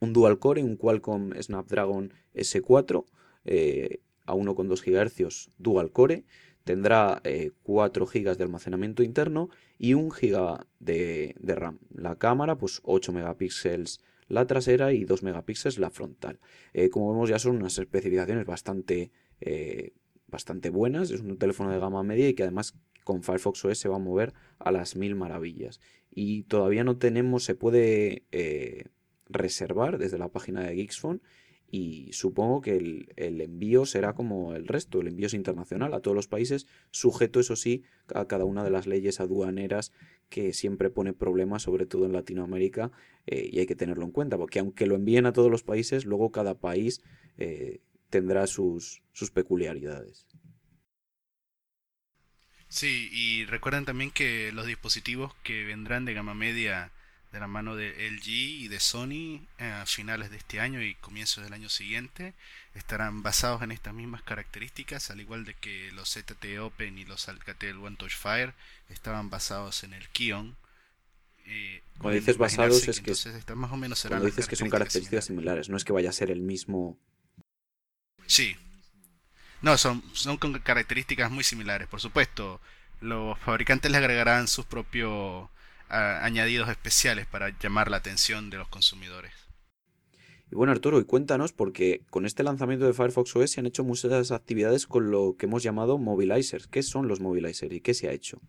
un 0.00 0.12
dual 0.12 0.38
core, 0.38 0.62
un 0.62 0.76
Qualcomm 0.76 1.32
Snapdragon 1.40 2.12
S4 2.34 3.04
eh, 3.44 4.00
a 4.26 4.34
1,2 4.34 4.84
GHz 4.84 5.50
dual 5.58 5.92
core 5.92 6.24
tendrá 6.64 7.22
4 7.62 8.04
eh, 8.04 8.20
GB 8.20 8.36
de 8.36 8.44
almacenamiento 8.44 9.02
interno 9.02 9.50
y 9.78 9.94
1 9.94 10.08
GB 10.08 10.66
de, 10.78 11.34
RAM. 11.54 11.78
La 11.94 12.16
cámara, 12.16 12.56
pues 12.56 12.80
8 12.84 13.12
megapíxeles 13.12 14.00
la 14.28 14.46
trasera 14.46 14.92
y 14.92 15.04
2 15.04 15.22
megapíxeles 15.22 15.78
la 15.78 15.90
frontal. 15.90 16.38
Eh, 16.72 16.88
como 16.88 17.12
vemos 17.12 17.28
ya 17.28 17.38
son 17.38 17.56
unas 17.56 17.78
especificaciones 17.78 18.46
bastante, 18.46 19.10
eh, 19.40 19.92
bastante 20.28 20.70
buenas. 20.70 21.10
Es 21.10 21.20
un 21.20 21.36
teléfono 21.36 21.70
de 21.70 21.80
gama 21.80 22.02
media 22.02 22.28
y 22.28 22.34
que 22.34 22.44
además 22.44 22.74
con 23.02 23.22
Firefox 23.22 23.64
OS 23.64 23.78
se 23.78 23.88
va 23.88 23.96
a 23.96 24.00
mover 24.00 24.32
a 24.58 24.70
las 24.70 24.94
mil 24.94 25.16
maravillas. 25.16 25.80
Y 26.10 26.44
todavía 26.44 26.84
no 26.84 26.96
tenemos, 26.98 27.44
se 27.44 27.54
puede 27.54 28.24
reservar 29.28 29.98
desde 29.98 30.18
la 30.18 30.28
página 30.28 30.62
de 30.62 30.74
Geeksphone 30.74 31.22
y 31.70 32.12
supongo 32.12 32.60
que 32.60 32.76
el, 32.76 33.40
envío 33.40 33.86
será 33.86 34.12
como 34.12 34.54
el 34.54 34.66
resto, 34.66 35.00
el 35.00 35.08
envío 35.08 35.26
es 35.26 35.34
internacional 35.34 35.94
a 35.94 36.00
todos 36.00 36.16
los 36.16 36.26
países, 36.26 36.66
sujeto 36.90 37.38
eso 37.38 37.54
sí 37.54 37.84
a 38.12 38.26
cada 38.26 38.44
una 38.44 38.64
de 38.64 38.70
las 38.70 38.86
leyes 38.86 39.20
aduaneras 39.20 39.92
que 40.28 40.52
siempre 40.52 40.90
pone 40.90 41.12
problemas, 41.12 41.62
sobre 41.62 41.86
todo 41.86 42.06
en 42.06 42.12
Latinoamérica, 42.12 42.90
eh, 43.26 43.48
y 43.52 43.60
hay 43.60 43.66
que 43.66 43.76
tenerlo 43.76 44.04
en 44.04 44.10
cuenta, 44.10 44.36
porque 44.36 44.58
aunque 44.58 44.86
lo 44.86 44.96
envíen 44.96 45.26
a 45.26 45.32
todos 45.32 45.50
los 45.50 45.62
países, 45.62 46.04
luego 46.04 46.32
cada 46.32 46.58
país 46.58 47.02
eh, 47.38 47.80
tendrá 48.08 48.46
sus, 48.46 49.02
sus 49.12 49.30
peculiaridades. 49.30 50.26
Sí, 52.68 53.08
y 53.12 53.44
recuerden 53.46 53.84
también 53.84 54.10
que 54.12 54.52
los 54.52 54.66
dispositivos 54.66 55.34
que 55.42 55.64
vendrán 55.64 56.04
de 56.04 56.14
gama 56.14 56.34
media 56.34 56.92
de 57.32 57.40
la 57.40 57.46
mano 57.46 57.76
de 57.76 58.10
LG 58.10 58.28
y 58.28 58.68
de 58.68 58.80
Sony 58.80 59.46
a 59.58 59.84
finales 59.86 60.30
de 60.30 60.36
este 60.36 60.60
año 60.60 60.82
y 60.82 60.94
comienzos 60.96 61.44
del 61.44 61.52
año 61.52 61.68
siguiente 61.68 62.34
estarán 62.74 63.22
basados 63.22 63.62
en 63.62 63.72
estas 63.72 63.94
mismas 63.94 64.22
características, 64.22 65.10
al 65.10 65.20
igual 65.20 65.44
de 65.44 65.54
que 65.54 65.90
los 65.92 66.12
ZTE 66.12 66.58
Open 66.58 66.98
y 66.98 67.04
los 67.04 67.28
Alcatel 67.28 67.76
One 67.78 67.96
Touch 67.96 68.16
Fire 68.16 68.54
estaban 68.88 69.30
basados 69.30 69.84
en 69.84 69.92
el 69.92 70.08
Kion. 70.08 70.56
Eh, 71.46 71.82
cuando 71.98 72.18
dices 72.18 72.36
basados 72.36 72.86
es 72.88 73.00
que, 73.00 73.54
más 73.54 73.72
o 73.72 73.76
menos 73.76 74.04
cuando 74.06 74.26
dices 74.26 74.46
que 74.46 74.56
son 74.56 74.70
características 74.70 75.24
similares. 75.24 75.68
no 75.68 75.76
es 75.76 75.84
que 75.84 75.92
vaya 75.92 76.10
a 76.10 76.12
ser 76.12 76.30
el 76.30 76.40
mismo. 76.40 76.98
Sí, 78.26 78.56
no, 79.62 79.76
son, 79.76 80.02
son 80.14 80.36
con 80.36 80.52
características 80.60 81.30
muy 81.30 81.44
similares. 81.44 81.88
Por 81.88 82.00
supuesto, 82.00 82.60
los 83.00 83.38
fabricantes 83.38 83.90
le 83.90 83.98
agregarán 83.98 84.48
sus 84.48 84.64
propios 84.64 85.48
añadidos 85.90 86.68
especiales 86.68 87.26
para 87.26 87.56
llamar 87.58 87.90
la 87.90 87.98
atención 87.98 88.50
de 88.50 88.58
los 88.58 88.68
consumidores. 88.68 89.32
Y 90.50 90.56
bueno, 90.56 90.72
Arturo, 90.72 90.98
y 90.98 91.04
cuéntanos, 91.04 91.52
porque 91.52 92.02
con 92.10 92.26
este 92.26 92.42
lanzamiento 92.42 92.84
de 92.84 92.92
Firefox 92.92 93.36
OS 93.36 93.52
se 93.52 93.60
han 93.60 93.66
hecho 93.66 93.84
muchas 93.84 94.32
actividades 94.32 94.86
con 94.86 95.10
lo 95.10 95.36
que 95.38 95.46
hemos 95.46 95.62
llamado 95.62 95.96
mobilizers. 95.98 96.66
¿Qué 96.66 96.82
son 96.82 97.06
los 97.06 97.20
mobilizers 97.20 97.72
y 97.72 97.80
qué 97.80 97.94
se 97.94 98.08
ha 98.08 98.12
hecho? 98.12 98.40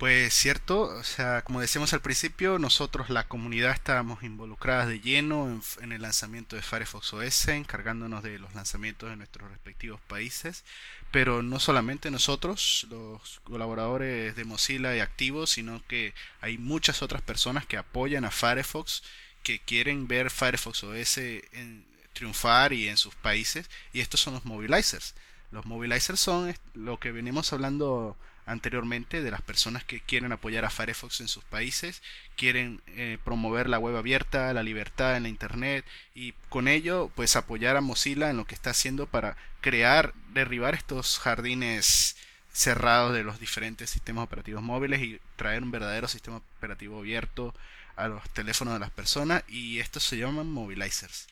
Pues 0.00 0.32
cierto, 0.32 0.84
o 0.84 1.04
sea, 1.04 1.42
como 1.42 1.60
decíamos 1.60 1.92
al 1.92 2.00
principio, 2.00 2.58
nosotros 2.58 3.10
la 3.10 3.28
comunidad 3.28 3.72
estábamos 3.72 4.22
involucradas 4.22 4.88
de 4.88 4.98
lleno 4.98 5.60
en, 5.82 5.92
el 5.92 6.00
lanzamiento 6.00 6.56
de 6.56 6.62
Firefox 6.62 7.12
OS, 7.12 7.48
encargándonos 7.48 8.22
de 8.22 8.38
los 8.38 8.54
lanzamientos 8.54 9.10
de 9.10 9.16
nuestros 9.16 9.50
respectivos 9.50 10.00
países, 10.00 10.64
pero 11.10 11.42
no 11.42 11.60
solamente 11.60 12.10
nosotros, 12.10 12.86
los 12.88 13.40
colaboradores 13.44 14.34
de 14.36 14.44
Mozilla 14.46 14.96
y 14.96 15.00
activos, 15.00 15.50
sino 15.50 15.86
que 15.86 16.14
hay 16.40 16.56
muchas 16.56 17.02
otras 17.02 17.20
personas 17.20 17.66
que 17.66 17.76
apoyan 17.76 18.24
a 18.24 18.30
Firefox, 18.30 19.02
que 19.42 19.58
quieren 19.58 20.08
ver 20.08 20.30
Firefox 20.30 20.82
OS 20.82 21.18
en, 21.18 21.84
triunfar 22.14 22.72
y 22.72 22.88
en 22.88 22.96
sus 22.96 23.14
países, 23.16 23.68
y 23.92 24.00
estos 24.00 24.20
son 24.20 24.32
los 24.32 24.46
mobilizers. 24.46 25.14
Los 25.50 25.66
mobilizers 25.66 26.20
son 26.20 26.56
lo 26.72 26.98
que 26.98 27.12
venimos 27.12 27.52
hablando 27.52 28.16
anteriormente 28.46 29.22
de 29.22 29.30
las 29.30 29.42
personas 29.42 29.84
que 29.84 30.00
quieren 30.00 30.32
apoyar 30.32 30.64
a 30.64 30.70
Firefox 30.70 31.20
en 31.20 31.28
sus 31.28 31.44
países, 31.44 32.02
quieren 32.36 32.80
eh, 32.88 33.18
promover 33.24 33.68
la 33.68 33.78
web 33.78 33.96
abierta, 33.96 34.52
la 34.52 34.62
libertad 34.62 35.16
en 35.16 35.24
la 35.24 35.28
internet 35.28 35.84
y 36.14 36.32
con 36.48 36.68
ello 36.68 37.10
pues 37.14 37.36
apoyar 37.36 37.76
a 37.76 37.80
Mozilla 37.80 38.30
en 38.30 38.36
lo 38.36 38.46
que 38.46 38.54
está 38.54 38.70
haciendo 38.70 39.06
para 39.06 39.36
crear, 39.60 40.14
derribar 40.32 40.74
estos 40.74 41.18
jardines 41.18 42.16
cerrados 42.52 43.14
de 43.14 43.22
los 43.22 43.38
diferentes 43.38 43.90
sistemas 43.90 44.24
operativos 44.24 44.62
móviles 44.62 45.00
y 45.00 45.20
traer 45.36 45.62
un 45.62 45.70
verdadero 45.70 46.08
sistema 46.08 46.38
operativo 46.58 46.98
abierto 46.98 47.54
a 48.00 48.08
los 48.08 48.28
teléfonos 48.30 48.74
de 48.74 48.80
las 48.80 48.90
personas 48.90 49.44
y 49.48 49.78
estos 49.78 50.02
se 50.02 50.16
llaman 50.16 50.50
mobilizers. 50.50 51.26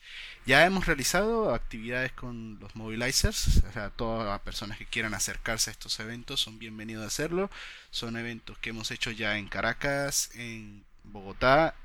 Ya 0.45 0.65
hemos 0.65 0.85
realizado 0.85 1.53
actividades 1.53 2.11
con 2.11 2.59
los 2.59 2.75
mobilizers, 2.75 3.63
o 3.69 3.71
sea, 3.73 3.89
todas 3.89 4.27
las 4.27 4.39
personas 4.41 4.77
que 4.77 4.85
quieran 4.85 5.13
acercarse 5.13 5.69
a 5.69 5.73
estos 5.73 5.99
eventos 5.99 6.39
son 6.41 6.59
bienvenidos 6.59 7.03
a 7.03 7.07
hacerlo. 7.07 7.49
Son 7.91 8.17
eventos 8.17 8.57
que 8.59 8.69
hemos 8.69 8.91
hecho 8.91 9.11
ya 9.11 9.37
en 9.37 9.47
Caracas, 9.47 10.31
en 10.35 10.83
Bogotá 11.03 11.75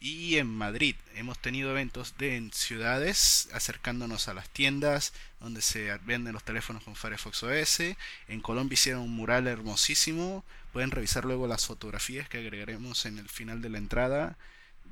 y 0.00 0.36
en 0.36 0.48
Madrid. 0.48 0.96
Hemos 1.14 1.38
tenido 1.38 1.70
eventos 1.70 2.16
de, 2.18 2.36
en 2.36 2.52
ciudades 2.52 3.48
acercándonos 3.52 4.28
a 4.28 4.34
las 4.34 4.48
tiendas 4.48 5.12
donde 5.40 5.62
se 5.62 5.96
venden 5.98 6.32
los 6.32 6.44
teléfonos 6.44 6.82
con 6.82 6.96
Firefox 6.96 7.42
OS. 7.42 7.80
En 8.28 8.40
Colombia 8.40 8.74
hicieron 8.74 9.02
un 9.02 9.10
mural 9.10 9.46
hermosísimo 9.46 10.44
Pueden 10.74 10.90
revisar 10.90 11.24
luego 11.24 11.46
las 11.46 11.66
fotografías 11.66 12.28
que 12.28 12.38
agregaremos 12.38 13.06
en 13.06 13.20
el 13.20 13.28
final 13.28 13.62
de 13.62 13.68
la 13.68 13.78
entrada 13.78 14.36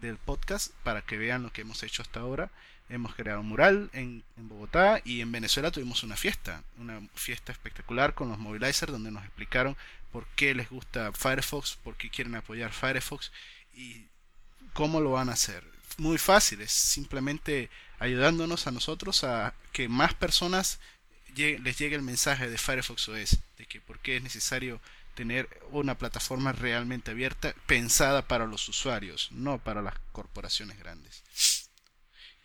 del 0.00 0.16
podcast 0.16 0.72
para 0.84 1.02
que 1.02 1.18
vean 1.18 1.42
lo 1.42 1.52
que 1.52 1.62
hemos 1.62 1.82
hecho 1.82 2.02
hasta 2.02 2.20
ahora. 2.20 2.52
Hemos 2.88 3.16
creado 3.16 3.40
un 3.40 3.48
mural 3.48 3.90
en, 3.92 4.22
Bogotá 4.36 5.00
y 5.04 5.22
en 5.22 5.32
Venezuela 5.32 5.72
tuvimos 5.72 6.04
una 6.04 6.16
fiesta, 6.16 6.62
una 6.78 7.00
fiesta 7.16 7.50
espectacular 7.50 8.14
con 8.14 8.28
los 8.28 8.38
mobilizers 8.38 8.92
donde 8.92 9.10
nos 9.10 9.24
explicaron 9.24 9.76
por 10.12 10.28
qué 10.36 10.54
les 10.54 10.70
gusta 10.70 11.10
Firefox, 11.10 11.74
por 11.82 11.96
qué 11.96 12.10
quieren 12.10 12.36
apoyar 12.36 12.70
Firefox 12.70 13.32
y 13.74 14.06
cómo 14.72 15.00
lo 15.00 15.12
van 15.12 15.28
a 15.28 15.34
hacer. 15.34 15.64
Muy 15.98 16.18
fácil, 16.18 16.60
es 16.62 16.72
simplemente 16.72 17.70
ayudándonos 17.98 18.66
a 18.66 18.70
nosotros 18.70 19.24
a 19.24 19.54
que 19.72 19.88
más 19.88 20.14
personas 20.14 20.80
les 21.36 21.78
llegue 21.78 21.96
el 21.96 22.02
mensaje 22.02 22.48
de 22.48 22.58
Firefox 22.58 23.08
OS, 23.08 23.38
de 23.56 23.66
que 23.66 23.80
por 23.80 24.00
qué 24.00 24.16
es 24.16 24.22
necesario 24.22 24.80
tener 25.14 25.48
una 25.70 25.96
plataforma 25.96 26.52
realmente 26.52 27.10
abierta 27.10 27.54
pensada 27.66 28.26
para 28.26 28.46
los 28.46 28.68
usuarios, 28.68 29.28
no 29.32 29.58
para 29.58 29.82
las 29.82 29.94
corporaciones 30.12 30.78
grandes. 30.78 31.22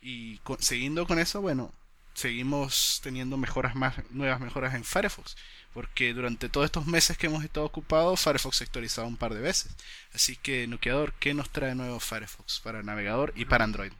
Y 0.00 0.40
siguiendo 0.60 1.06
con 1.06 1.18
eso, 1.18 1.40
bueno, 1.40 1.74
seguimos 2.18 3.00
teniendo 3.02 3.36
mejoras 3.36 3.76
más, 3.76 3.94
nuevas 4.10 4.40
mejoras 4.40 4.74
en 4.74 4.84
Firefox, 4.84 5.36
porque 5.72 6.12
durante 6.12 6.48
todos 6.48 6.64
estos 6.64 6.86
meses 6.86 7.16
que 7.16 7.28
hemos 7.28 7.44
estado 7.44 7.64
ocupados, 7.64 8.20
Firefox 8.20 8.56
se 8.56 8.64
ha 8.64 8.66
actualizado 8.66 9.06
un 9.06 9.16
par 9.16 9.34
de 9.34 9.40
veces. 9.40 9.76
Así 10.12 10.36
que, 10.36 10.66
Nukeador, 10.66 11.14
¿qué 11.20 11.32
nos 11.32 11.50
trae 11.50 11.74
nuevo 11.74 12.00
Firefox 12.00 12.60
para 12.60 12.82
navegador 12.82 13.32
y 13.36 13.44
para 13.44 13.64
Android? 13.64 13.92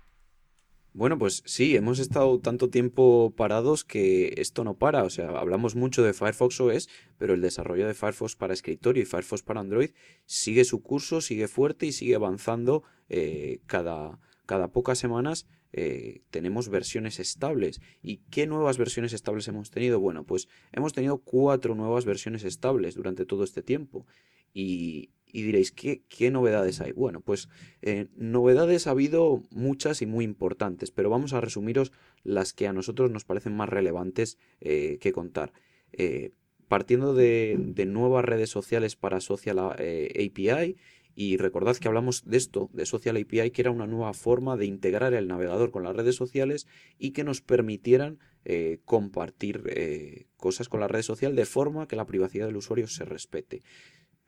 Bueno, 0.94 1.16
pues 1.16 1.44
sí, 1.46 1.76
hemos 1.76 2.00
estado 2.00 2.40
tanto 2.40 2.70
tiempo 2.70 3.32
parados 3.36 3.84
que 3.84 4.34
esto 4.38 4.64
no 4.64 4.74
para. 4.74 5.04
O 5.04 5.10
sea, 5.10 5.28
hablamos 5.28 5.76
mucho 5.76 6.02
de 6.02 6.12
Firefox 6.12 6.60
OS, 6.60 6.88
pero 7.18 7.34
el 7.34 7.40
desarrollo 7.40 7.86
de 7.86 7.94
Firefox 7.94 8.34
para 8.34 8.54
escritorio 8.54 9.04
y 9.04 9.06
Firefox 9.06 9.42
para 9.42 9.60
Android 9.60 9.90
sigue 10.26 10.64
su 10.64 10.82
curso, 10.82 11.20
sigue 11.20 11.46
fuerte 11.46 11.86
y 11.86 11.92
sigue 11.92 12.16
avanzando 12.16 12.82
eh, 13.08 13.60
cada, 13.66 14.18
cada 14.46 14.68
pocas 14.68 14.98
semanas. 14.98 15.46
Eh, 15.72 16.22
tenemos 16.30 16.68
versiones 16.68 17.20
estables. 17.20 17.80
¿Y 18.02 18.18
qué 18.30 18.46
nuevas 18.46 18.78
versiones 18.78 19.12
estables 19.12 19.48
hemos 19.48 19.70
tenido? 19.70 20.00
Bueno, 20.00 20.24
pues 20.24 20.48
hemos 20.72 20.92
tenido 20.92 21.18
cuatro 21.18 21.74
nuevas 21.74 22.04
versiones 22.04 22.44
estables 22.44 22.94
durante 22.94 23.26
todo 23.26 23.44
este 23.44 23.62
tiempo. 23.62 24.06
Y, 24.54 25.10
diréis, 25.32 25.72
¿qué, 25.72 26.02
¿qué, 26.08 26.30
novedades 26.30 26.80
hay? 26.80 26.92
Bueno, 26.92 27.20
pues 27.20 27.48
eh, 27.82 28.06
novedades 28.16 28.86
ha 28.86 28.92
habido 28.92 29.42
muchas 29.50 30.00
y 30.00 30.06
muy 30.06 30.24
importantes, 30.24 30.90
pero 30.90 31.10
vamos 31.10 31.34
a 31.34 31.40
resumiros 31.40 31.92
las 32.24 32.54
que 32.54 32.66
a 32.66 32.72
nosotros 32.72 33.10
nos 33.10 33.24
parecen 33.24 33.54
más 33.54 33.68
relevantes 33.68 34.38
eh, 34.60 34.98
que 35.00 35.12
contar. 35.12 35.52
Partiendo 36.68 37.14
de, 37.14 37.56
de, 37.58 37.86
nuevas 37.86 38.26
redes 38.26 38.50
sociales 38.50 38.94
para 38.94 39.20
Social 39.20 39.58
API, 39.58 40.76
y 41.20 41.36
recordad 41.36 41.76
que 41.76 41.88
hablamos 41.88 42.24
de 42.26 42.36
esto, 42.36 42.70
de 42.72 42.86
Social 42.86 43.16
API, 43.16 43.50
que 43.50 43.62
era 43.62 43.72
una 43.72 43.88
nueva 43.88 44.14
forma 44.14 44.56
de 44.56 44.66
integrar 44.66 45.14
el 45.14 45.26
navegador 45.26 45.72
con 45.72 45.82
las 45.82 45.96
redes 45.96 46.14
sociales 46.14 46.68
y 46.96 47.10
que 47.10 47.24
nos 47.24 47.40
permitieran 47.42 48.20
compartir 48.84 49.64
cosas 50.36 50.68
con 50.68 50.78
la 50.80 50.88
red 50.88 51.02
social 51.02 51.34
de 51.34 51.44
forma 51.44 51.88
que 51.88 51.96
la 51.96 52.06
privacidad 52.06 52.46
del 52.46 52.56
usuario 52.56 52.86
se 52.86 53.04
respete. 53.04 53.62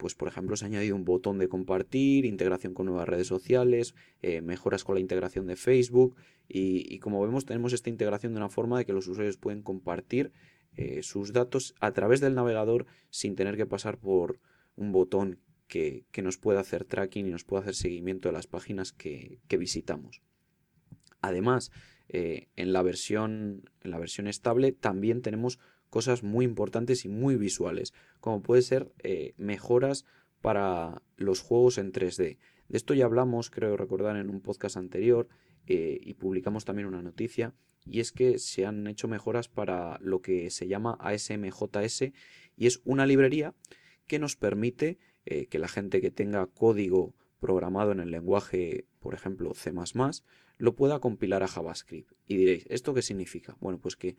Pues 0.00 0.14
por 0.14 0.28
ejemplo 0.28 0.56
se 0.56 0.64
ha 0.64 0.68
añadido 0.68 0.96
un 0.96 1.04
botón 1.04 1.38
de 1.38 1.48
compartir, 1.48 2.24
integración 2.24 2.72
con 2.72 2.86
nuevas 2.86 3.06
redes 3.06 3.26
sociales, 3.26 3.94
eh, 4.22 4.40
mejoras 4.40 4.82
con 4.82 4.94
la 4.94 5.00
integración 5.02 5.46
de 5.46 5.56
Facebook 5.56 6.16
y, 6.48 6.98
como 7.00 7.20
vemos 7.20 7.44
tenemos 7.44 7.74
esta 7.74 7.90
integración 7.90 8.32
de 8.32 8.38
una 8.38 8.48
forma 8.48 8.78
de 8.78 8.86
que 8.86 8.94
los 8.94 9.06
usuarios 9.06 9.36
pueden 9.36 9.60
compartir 9.60 10.32
eh, 10.74 11.02
sus 11.02 11.34
datos 11.34 11.74
a 11.80 11.92
través 11.92 12.20
del 12.20 12.34
navegador 12.34 12.86
sin 13.10 13.36
tener 13.36 13.58
que 13.58 13.66
pasar 13.66 13.98
por 13.98 14.40
un 14.74 14.90
botón 14.90 15.38
que, 15.70 16.04
nos 16.22 16.36
pueda 16.36 16.60
hacer 16.60 16.84
tracking 16.84 17.26
y 17.26 17.30
nos 17.30 17.44
pueda 17.44 17.62
hacer 17.62 17.74
seguimiento 17.74 18.28
de 18.28 18.32
las 18.32 18.46
páginas 18.46 18.92
que, 18.92 19.40
visitamos. 19.48 20.20
Además, 21.22 21.70
eh, 22.08 22.48
en, 22.56 22.72
la 22.72 22.82
versión, 22.82 23.70
en 23.82 23.90
la 23.90 23.98
versión 23.98 24.26
estable 24.26 24.72
también 24.72 25.22
tenemos 25.22 25.58
cosas 25.88 26.22
muy 26.22 26.44
importantes 26.44 27.04
y 27.04 27.08
muy 27.08 27.36
visuales, 27.36 27.94
como 28.20 28.42
puede 28.42 28.62
ser 28.62 28.92
eh, 28.98 29.34
mejoras 29.36 30.04
para 30.42 31.02
los 31.16 31.40
juegos 31.40 31.78
en 31.78 31.92
3D. 31.92 32.38
De 32.68 32.76
esto 32.76 32.94
ya 32.94 33.04
hablamos, 33.04 33.50
creo 33.50 33.76
recordar, 33.76 34.16
en 34.16 34.28
un 34.28 34.40
podcast 34.40 34.76
anterior 34.76 35.28
eh, 35.66 35.98
y 36.02 36.14
publicamos 36.14 36.64
también 36.64 36.88
una 36.88 37.02
noticia, 37.02 37.54
y 37.86 38.00
es 38.00 38.12
que 38.12 38.38
se 38.38 38.66
han 38.66 38.86
hecho 38.86 39.08
mejoras 39.08 39.48
para 39.48 39.98
lo 40.00 40.20
que 40.20 40.50
se 40.50 40.68
llama 40.68 40.98
ASMJS 41.00 42.12
y 42.56 42.66
es 42.66 42.82
una 42.84 43.06
librería 43.06 43.54
que 44.06 44.18
nos 44.18 44.36
permite 44.36 44.98
eh, 45.26 45.46
que 45.46 45.58
la 45.58 45.68
gente 45.68 46.00
que 46.00 46.10
tenga 46.10 46.46
código 46.46 47.14
programado 47.40 47.92
en 47.92 48.00
el 48.00 48.10
lenguaje, 48.10 48.86
por 49.00 49.14
ejemplo, 49.14 49.54
C++, 49.54 49.72
lo 50.58 50.74
pueda 50.74 51.00
compilar 51.00 51.42
a 51.42 51.48
JavaScript. 51.48 52.12
Y 52.26 52.36
diréis, 52.36 52.66
¿esto 52.68 52.92
qué 52.94 53.02
significa? 53.02 53.56
Bueno, 53.60 53.78
pues 53.78 53.96
que 53.96 54.16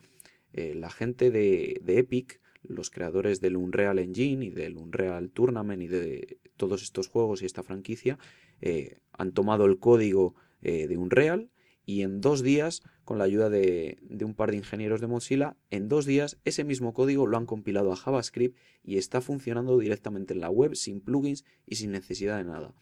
eh, 0.54 0.74
la 0.76 0.90
gente 0.90 1.30
de, 1.30 1.82
Epic, 1.86 2.42
los 2.64 2.90
creadores 2.90 3.42
del 3.42 3.58
Unreal 3.58 4.00
Engine 4.00 4.46
y 4.46 4.50
del 4.50 4.78
Unreal 4.78 5.30
Tournament 5.32 5.82
y 5.82 5.88
de 5.88 6.40
todos 6.58 6.82
estos 6.84 7.08
juegos 7.08 7.42
y 7.42 7.46
esta 7.46 7.64
franquicia, 7.64 8.18
eh, 8.62 8.98
han 9.12 9.32
tomado 9.32 9.66
el 9.66 9.80
código 9.80 10.36
de 10.62 10.96
Unreal 10.96 11.50
y 11.86 12.04
en 12.04 12.22
dos 12.22 12.44
días, 12.44 12.84
con 13.04 13.18
la 13.18 13.24
ayuda 13.24 13.50
de, 13.50 13.98
un 14.22 14.34
par 14.34 14.52
de 14.52 14.58
ingenieros 14.58 15.02
de 15.02 15.08
Mozilla, 15.08 15.58
en 15.70 15.88
dos 15.88 16.06
días 16.06 16.38
ese 16.46 16.64
mismo 16.64 16.94
código 16.94 17.28
lo 17.28 17.38
han 17.38 17.46
compilado 17.46 17.92
a 17.92 17.96
JavaScript 17.96 18.58
y 18.84 18.98
está 18.98 19.22
funcionando 19.22 19.78
directamente 19.78 20.34
en 20.34 20.42
la 20.42 20.50
web 20.50 20.76
sin 20.76 21.02
plugins 21.02 21.44
y 21.66 21.76
sin 21.76 21.92
necesidad 21.92 22.38
de 22.38 22.46
nada. 22.46 22.74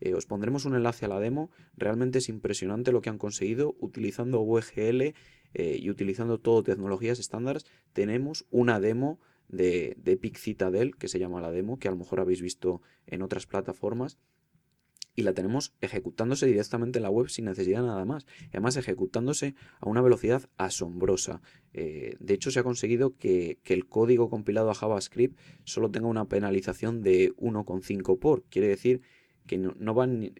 Eh, 0.00 0.14
os 0.14 0.26
pondremos 0.26 0.64
un 0.64 0.74
enlace 0.74 1.06
a 1.06 1.08
la 1.08 1.20
demo. 1.20 1.50
Realmente 1.76 2.18
es 2.18 2.28
impresionante 2.28 2.92
lo 2.92 3.00
que 3.00 3.10
han 3.10 3.18
conseguido 3.18 3.76
utilizando 3.80 4.40
WGL 4.40 5.02
eh, 5.02 5.14
y 5.54 5.90
utilizando 5.90 6.38
todo 6.38 6.62
tecnologías 6.62 7.18
estándares. 7.18 7.66
Tenemos 7.92 8.46
una 8.50 8.80
demo 8.80 9.18
de, 9.48 9.96
de 9.98 10.18
Citadel, 10.36 10.96
que 10.96 11.08
se 11.08 11.18
llama 11.18 11.40
la 11.40 11.50
demo, 11.50 11.78
que 11.78 11.88
a 11.88 11.90
lo 11.90 11.96
mejor 11.96 12.20
habéis 12.20 12.42
visto 12.42 12.82
en 13.06 13.22
otras 13.22 13.46
plataformas 13.46 14.18
y 15.18 15.22
la 15.22 15.32
tenemos 15.32 15.74
ejecutándose 15.80 16.46
directamente 16.46 17.00
en 17.00 17.02
la 17.02 17.10
web 17.10 17.28
sin 17.28 17.46
necesidad 17.46 17.80
de 17.80 17.88
nada 17.88 18.04
más. 18.04 18.24
Y 18.40 18.50
además 18.50 18.76
ejecutándose 18.76 19.56
a 19.80 19.88
una 19.88 20.00
velocidad 20.00 20.48
asombrosa. 20.58 21.42
Eh, 21.72 22.14
de 22.20 22.34
hecho, 22.34 22.52
se 22.52 22.60
ha 22.60 22.62
conseguido 22.62 23.16
que, 23.16 23.58
el 23.64 23.88
código 23.88 24.30
compilado 24.30 24.70
a 24.70 24.76
JavaScript 24.76 25.36
solo 25.64 25.90
tenga 25.90 26.06
una 26.06 26.26
penalización 26.26 27.02
de 27.02 27.32
1,5 27.34 28.16
por. 28.20 28.44
Quiere 28.44 28.68
decir 28.68 29.00
que 29.48 29.58
no, 29.58 29.74
no 29.76 29.92
van 29.92 30.34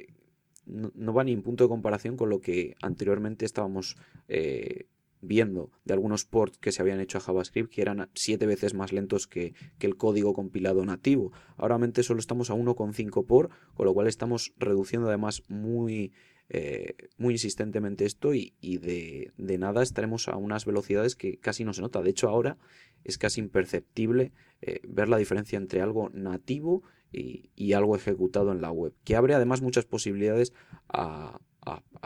no, 0.65 1.13
va 1.13 1.25
ni 1.25 1.33
en 1.33 1.43
punto 1.43 1.65
de 1.65 1.69
comparación 1.69 2.17
con 2.17 2.31
lo 2.31 2.41
que 2.41 2.77
anteriormente 2.81 3.47
estábamos 3.47 3.97
eh, 4.29 4.87
viendo 5.21 5.71
de 5.85 5.95
algunos 5.95 6.25
ports 6.25 6.59
que 6.59 6.73
se 6.73 6.83
habían 6.83 7.01
hecho 7.01 7.19
a 7.19 7.21
JavaScript 7.21 7.73
que 7.73 7.83
eran 7.83 8.11
siete 8.15 8.47
veces 8.47 8.75
más 8.75 8.93
lentos 8.93 9.27
que, 9.27 9.55
el 9.81 9.97
código 9.97 10.35
compilado 10.35 10.85
nativo. 10.85 11.33
Ahora 11.57 11.79
solo 12.03 12.21
estamos 12.21 12.51
a 12.51 12.55
1,5 12.55 13.27
por, 13.27 13.51
con 13.75 13.87
lo 13.87 13.95
cual 13.95 14.07
estamos 14.07 14.53
reduciendo 14.59 15.09
además 15.09 15.43
muy, 15.49 16.13
eh, 16.49 16.95
muy 17.17 17.35
insistentemente 17.35 18.05
esto 18.05 18.35
y, 18.35 18.53
de, 18.61 19.33
de, 19.37 19.59
nada 19.59 19.83
estaremos 19.83 20.29
a 20.29 20.37
unas 20.37 20.67
velocidades 20.67 21.17
que 21.17 21.39
casi 21.39 21.65
no 21.65 21.73
se 21.73 21.81
nota. 21.81 22.03
De 22.03 22.11
hecho 22.11 22.29
ahora 22.29 22.59
es 23.05 23.19
casi 23.19 23.41
imperceptible 23.41 24.33
eh, 24.61 24.81
ver 24.87 25.09
la 25.09 25.17
diferencia 25.17 25.57
entre 25.57 25.81
algo 25.81 26.11
nativo 26.13 26.83
y, 27.13 27.73
algo 27.73 27.97
ejecutado 27.97 28.53
en 28.53 28.61
la 28.61 28.71
web, 28.71 28.95
que 29.05 29.17
abre 29.17 29.35
además 29.35 29.63
muchas 29.63 29.87
posibilidades 29.87 30.53
a, 30.89 31.41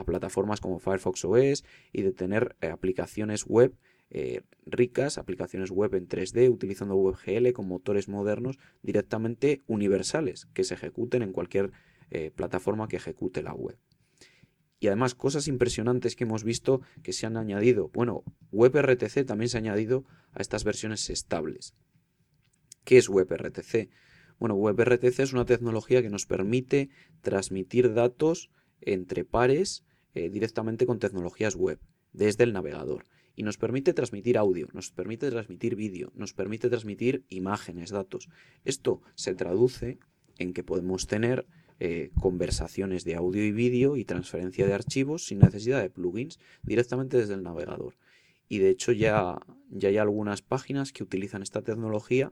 plataformas 0.07 0.61
como 0.61 0.79
Firefox 0.79 1.25
OS 1.25 1.65
y 1.93 2.03
de 2.03 2.13
tener 2.13 2.57
eh, 2.61 2.69
aplicaciones 2.69 3.45
web 3.45 3.75
eh, 4.11 4.43
ricas, 4.67 5.17
aplicaciones 5.17 5.71
web 5.71 5.95
en 5.95 6.07
3D 6.07 6.51
utilizando 6.51 6.97
WebGL 6.97 7.53
con 7.53 7.67
motores 7.67 8.09
modernos 8.09 8.59
directamente 8.83 9.63
universales 9.67 10.49
que 10.53 10.65
se 10.65 10.75
ejecuten 10.75 11.23
en 11.23 11.33
cualquier 11.33 11.71
eh, 12.11 12.31
plataforma 12.31 12.89
que 12.89 12.97
ejecute 12.97 13.43
la 13.43 13.55
web. 13.55 13.79
Y 14.81 14.89
además 14.89 15.15
cosas 15.15 15.49
impresionantes 15.49 16.15
que 16.15 16.25
hemos 16.25 16.45
visto 16.45 16.83
que 17.03 17.15
se 17.15 17.25
han 17.25 17.39
añadido. 17.39 17.89
Bueno, 17.95 18.25
WebRTC 18.51 19.25
también 19.25 19.49
se 19.49 19.57
ha 19.57 19.61
añadido 19.61 20.05
a 20.33 20.43
estas 20.43 20.65
versiones 20.65 21.09
estables. 21.09 21.75
¿Qué 22.85 22.99
es 22.99 23.09
WebRTC? 23.09 23.89
Bueno, 24.39 24.57
WebRTC 24.57 25.21
es 25.21 25.33
una 25.33 25.47
tecnología 25.47 26.03
que 26.03 26.11
nos 26.11 26.27
permite 26.27 26.91
transmitir 27.23 27.95
datos 27.95 28.51
entre 28.87 29.25
pares 29.25 29.85
eh, 30.15 30.29
directamente 30.31 30.87
con 30.87 30.99
tecnologías 30.99 31.57
web 31.57 31.79
desde 32.13 32.45
el 32.45 32.53
navegador. 32.53 33.07
Y 33.35 33.45
nos 33.45 33.57
permite 33.57 33.95
transmitir 33.95 34.37
audio, 34.37 34.69
nos 34.73 34.91
permite 34.91 35.31
transmitir 35.31 35.75
vídeo, 35.75 36.13
nos 36.15 36.35
permite 36.35 36.69
transmitir 36.69 37.25
imágenes, 37.31 37.91
datos. 37.91 38.29
Esto 38.65 39.01
se 39.15 39.35
traduce 39.35 39.99
en 40.39 40.53
que 40.53 40.63
podemos 40.63 41.07
tener 41.07 41.47
eh, 41.81 42.11
conversaciones 42.21 43.05
de 43.05 43.15
audio 43.15 43.45
y 43.45 43.53
vídeo 43.53 43.97
y 43.97 44.05
transferencia 44.05 44.67
de 44.67 44.75
archivos 44.75 45.25
sin 45.27 45.39
necesidad 45.39 45.81
de 45.81 45.91
plugins 45.91 46.39
directamente 46.63 47.17
desde 47.17 47.35
el 47.35 47.43
navegador 47.43 47.95
y 48.53 48.59
de 48.59 48.69
hecho 48.69 48.93
ya, 48.93 49.39
ya 49.71 49.89
hay 49.89 49.97
algunas 49.97 50.43
páginas 50.43 50.93
que 50.93 51.03
utilizan 51.03 51.41
esta 51.41 51.63
tecnología 51.63 52.31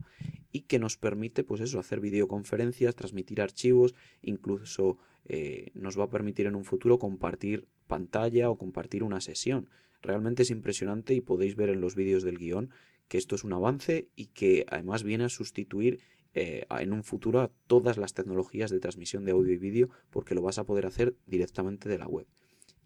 y 0.52 0.64
que 0.64 0.78
nos 0.78 0.98
permite 0.98 1.44
pues 1.44 1.62
eso, 1.62 1.78
hacer 1.78 1.98
videoconferencias, 1.98 2.94
transmitir 2.94 3.40
archivos, 3.40 3.94
incluso 4.20 4.98
eh, 5.24 5.70
nos 5.72 5.98
va 5.98 6.04
a 6.04 6.10
permitir 6.10 6.44
en 6.44 6.56
un 6.56 6.64
futuro 6.66 6.98
compartir 6.98 7.68
pantalla 7.86 8.50
o 8.50 8.58
compartir 8.58 9.02
una 9.02 9.22
sesión. 9.22 9.70
Realmente 10.02 10.42
es 10.42 10.50
impresionante 10.50 11.14
y 11.14 11.22
podéis 11.22 11.56
ver 11.56 11.70
en 11.70 11.80
los 11.80 11.94
vídeos 11.94 12.22
del 12.22 12.36
guion 12.36 12.68
que 13.08 13.16
esto 13.16 13.34
es 13.34 13.42
un 13.42 13.54
avance 13.54 14.10
y 14.14 14.26
que 14.26 14.66
además 14.68 15.04
viene 15.04 15.24
a 15.24 15.30
sustituir 15.30 16.00
eh, 16.34 16.66
en 16.68 16.92
un 16.92 17.02
futuro 17.02 17.40
a 17.40 17.50
todas 17.66 17.96
las 17.96 18.12
tecnologías 18.12 18.70
de 18.70 18.78
transmisión 18.78 19.24
de 19.24 19.32
audio 19.32 19.54
y 19.54 19.56
vídeo 19.56 19.88
porque 20.10 20.34
lo 20.34 20.42
vas 20.42 20.58
a 20.58 20.64
poder 20.64 20.84
hacer 20.84 21.16
directamente 21.26 21.88
de 21.88 21.96
la 21.96 22.06
web. 22.06 22.26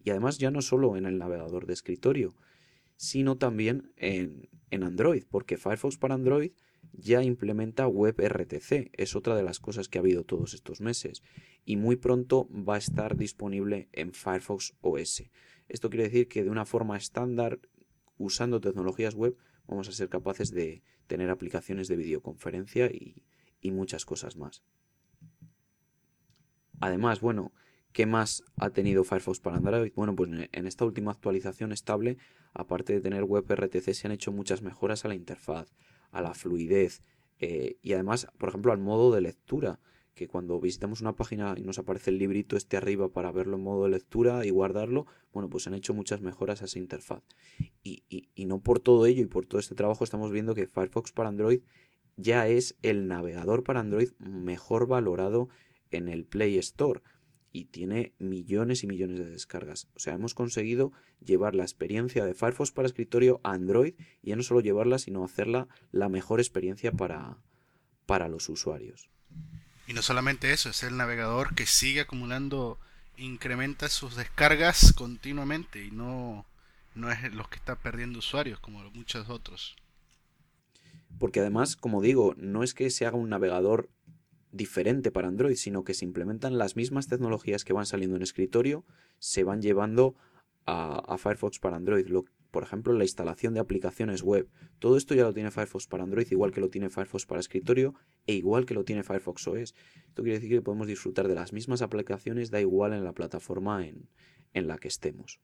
Y 0.05 0.11
además 0.11 0.37
ya 0.37 0.51
no 0.51 0.61
solo 0.61 0.95
en 0.95 1.05
el 1.05 1.17
navegador 1.17 1.65
de 1.65 1.73
escritorio, 1.73 2.33
sino 2.97 3.37
también 3.37 3.91
en, 3.97 4.49
Android, 4.71 5.23
porque 5.29 5.57
Firefox 5.57 5.97
para 5.97 6.15
Android 6.15 6.51
ya 6.91 7.23
implementa 7.23 7.87
WebRTC, 7.87 8.91
es 8.91 9.15
otra 9.15 9.35
de 9.35 9.43
las 9.43 9.59
cosas 9.59 9.87
que 9.87 9.97
ha 9.97 10.01
habido 10.01 10.25
todos 10.25 10.53
estos 10.53 10.81
meses, 10.81 11.23
y 11.63 11.77
muy 11.77 11.95
pronto 11.95 12.49
va 12.51 12.75
a 12.75 12.79
estar 12.79 13.15
disponible 13.15 13.87
en 13.93 14.11
Firefox 14.11 14.75
OS. 14.81 15.23
Esto 15.69 15.89
quiere 15.89 16.05
decir 16.05 16.27
que 16.27 16.43
de 16.43 16.49
una 16.49 16.65
forma 16.65 16.97
estándar, 16.97 17.59
usando 18.17 18.59
tecnologías 18.59 19.15
web, 19.15 19.37
vamos 19.65 19.87
a 19.87 19.93
ser 19.93 20.09
capaces 20.09 20.51
de 20.51 20.83
tener 21.07 21.29
aplicaciones 21.29 21.87
de 21.87 21.95
videoconferencia 21.95 22.87
y, 22.87 23.23
y 23.61 23.71
muchas 23.71 24.05
cosas 24.05 24.35
más. 24.35 24.63
Además, 26.81 27.21
bueno, 27.21 27.53
¿Qué 27.95 28.05
más 28.05 28.43
ha 28.57 28.71
tenido 28.71 29.05
Firefox 29.05 29.39
para 29.39 29.55
Android? 29.55 29.93
Bueno, 29.95 30.17
pues 30.17 30.29
en 30.51 30.67
esta 30.67 30.83
última 30.83 31.11
actualización 31.11 31.71
estable, 31.71 32.17
aparte 32.53 32.91
de 32.91 32.99
tener 32.99 33.23
WebRTC, 33.23 33.93
se 33.93 34.05
han 34.05 34.11
hecho 34.11 34.33
muchas 34.33 34.61
mejoras 34.61 35.05
a 35.05 35.07
la 35.07 35.15
interfaz, 35.15 35.73
a 36.11 36.21
la 36.21 36.33
fluidez 36.33 37.03
eh, 37.39 37.77
y 37.81 37.93
además, 37.93 38.27
por 38.37 38.49
ejemplo, 38.49 38.73
al 38.73 38.79
modo 38.79 39.13
de 39.15 39.21
lectura, 39.21 39.79
que 40.13 40.27
cuando 40.27 40.59
visitamos 40.59 40.99
una 40.99 41.15
página 41.15 41.55
y 41.57 41.61
nos 41.61 41.79
aparece 41.79 42.09
el 42.09 42.17
librito 42.17 42.57
este 42.57 42.75
arriba 42.75 43.07
para 43.13 43.31
verlo 43.31 43.55
en 43.55 43.63
modo 43.63 43.85
de 43.85 43.91
lectura 43.91 44.45
y 44.45 44.49
guardarlo, 44.49 45.05
bueno, 45.31 45.49
pues 45.49 45.65
han 45.67 45.73
hecho 45.73 45.93
muchas 45.93 46.19
mejoras 46.19 46.61
a 46.61 46.65
esa 46.65 46.79
interfaz. 46.79 47.23
Y 47.81 48.03
no 48.45 48.59
por 48.59 48.81
todo 48.81 49.05
ello 49.05 49.21
y 49.21 49.27
por 49.27 49.45
todo 49.45 49.59
este 49.59 49.73
trabajo 49.73 50.03
estamos 50.03 50.33
viendo 50.33 50.53
que 50.53 50.67
Firefox 50.67 51.13
para 51.13 51.29
Android 51.29 51.61
ya 52.17 52.49
es 52.49 52.75
el 52.81 53.07
navegador 53.07 53.63
para 53.63 53.79
Android 53.79 54.09
mejor 54.19 54.85
valorado 54.85 55.47
en 55.91 56.09
el 56.09 56.25
Play 56.25 56.57
Store 56.57 57.01
y 57.55 57.63
tiene 57.63 58.11
millones 58.19 58.83
y 58.83 58.87
millones 58.87 59.17
de 59.17 59.29
descargas. 59.29 59.87
O 59.95 59.99
sea, 59.99 60.13
hemos 60.13 60.33
conseguido 60.33 60.91
llevar 61.23 61.55
la 61.55 61.63
experiencia 61.63 62.25
de 62.25 62.33
Firefox 62.33 62.73
para 62.73 62.85
escritorio 62.85 63.39
a 63.45 63.53
Android 63.53 63.93
y 64.21 64.31
ya 64.31 64.35
no 64.35 64.43
solo 64.43 64.59
llevarla, 64.59 64.99
sino 64.99 65.23
hacerla 65.23 65.69
la 65.93 66.09
mejor 66.09 66.41
experiencia 66.41 66.91
para, 66.91 67.37
para 68.05 68.27
los 68.27 68.49
usuarios. 68.49 69.09
Y 69.87 69.93
no 69.93 70.01
solamente 70.01 70.51
eso, 70.51 70.69
es 70.69 70.83
el 70.83 70.97
navegador 70.97 71.55
que 71.55 71.65
sigue 71.65 72.01
acumulando, 72.01 72.77
incrementa 73.15 73.87
sus 73.87 74.17
descargas 74.17 74.91
continuamente 74.91 75.85
y 75.85 75.91
no, 75.91 76.45
no 76.93 77.09
es 77.09 77.33
los 77.33 77.47
que 77.47 77.55
está 77.55 77.77
perdiendo 77.77 78.19
usuarios 78.19 78.59
como 78.59 78.83
muchos 78.91 79.29
otros. 79.29 79.77
Porque 81.19 81.39
además, 81.39 81.77
como 81.77 82.01
digo, 82.01 82.35
no 82.35 82.63
es 82.63 82.73
que 82.73 82.89
se 82.89 83.05
haga 83.05 83.15
un 83.15 83.29
navegador 83.29 83.89
diferente 84.55 85.11
para 85.11 85.27
Android, 85.27 85.55
sino 85.55 85.83
que 85.83 85.93
se 85.93 86.05
implementan 86.05 86.57
las 86.57 86.75
mismas 86.75 87.07
tecnologías 87.07 87.65
que 87.65 87.73
van 87.73 87.85
saliendo 87.85 88.15
en 88.15 88.21
escritorio, 88.21 88.85
se 89.19 89.43
van 89.43 89.61
llevando 89.61 90.15
a, 90.65 91.17
Firefox 91.17 91.59
para 91.59 91.75
Android. 91.75 92.07
por 92.51 92.63
ejemplo, 92.63 92.93
la 92.93 93.03
instalación 93.03 93.53
de 93.53 93.59
aplicaciones 93.59 94.23
web. 94.23 94.47
Todo 94.79 94.95
esto 94.95 95.13
ya 95.13 95.23
lo 95.23 95.33
tiene 95.33 95.51
Firefox 95.51 95.87
para 95.87 96.03
Android, 96.03 96.25
igual 96.31 96.51
que 96.51 96.61
lo 96.61 96.69
tiene 96.69 96.89
Firefox 96.89 97.25
para 97.25 97.41
escritorio 97.41 97.95
e 98.27 98.33
igual 98.33 98.65
que 98.65 98.73
lo 98.73 98.85
tiene 98.85 99.03
Firefox 99.03 99.47
OS. 99.47 99.75
Esto 100.07 100.23
quiere 100.23 100.39
decir 100.39 100.49
que 100.49 100.61
podemos 100.61 100.87
disfrutar 100.87 101.27
de 101.27 101.35
las 101.35 101.51
mismas 101.51 101.81
aplicaciones, 101.81 102.51
da 102.51 102.61
igual 102.61 102.93
en 102.93 103.03
la 103.03 103.11
plataforma 103.11 103.85
en, 103.85 104.07
la 104.67 104.77
que 104.77 104.87
estemos. 104.87 105.41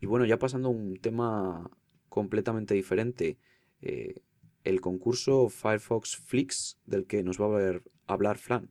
Y 0.00 0.06
bueno, 0.06 0.24
ya 0.26 0.38
pasando 0.38 0.68
a 0.68 0.70
un 0.70 0.96
tema 0.96 1.68
completamente 2.08 2.74
diferente. 2.74 3.36
Eh, 3.82 4.22
el 4.64 4.80
concurso 4.80 5.48
Firefox 5.48 6.16
Flix 6.16 6.78
del 6.86 7.06
que 7.06 7.22
nos 7.22 7.40
va 7.40 7.46
a 7.46 7.80
hablar 8.06 8.38
Fran. 8.38 8.70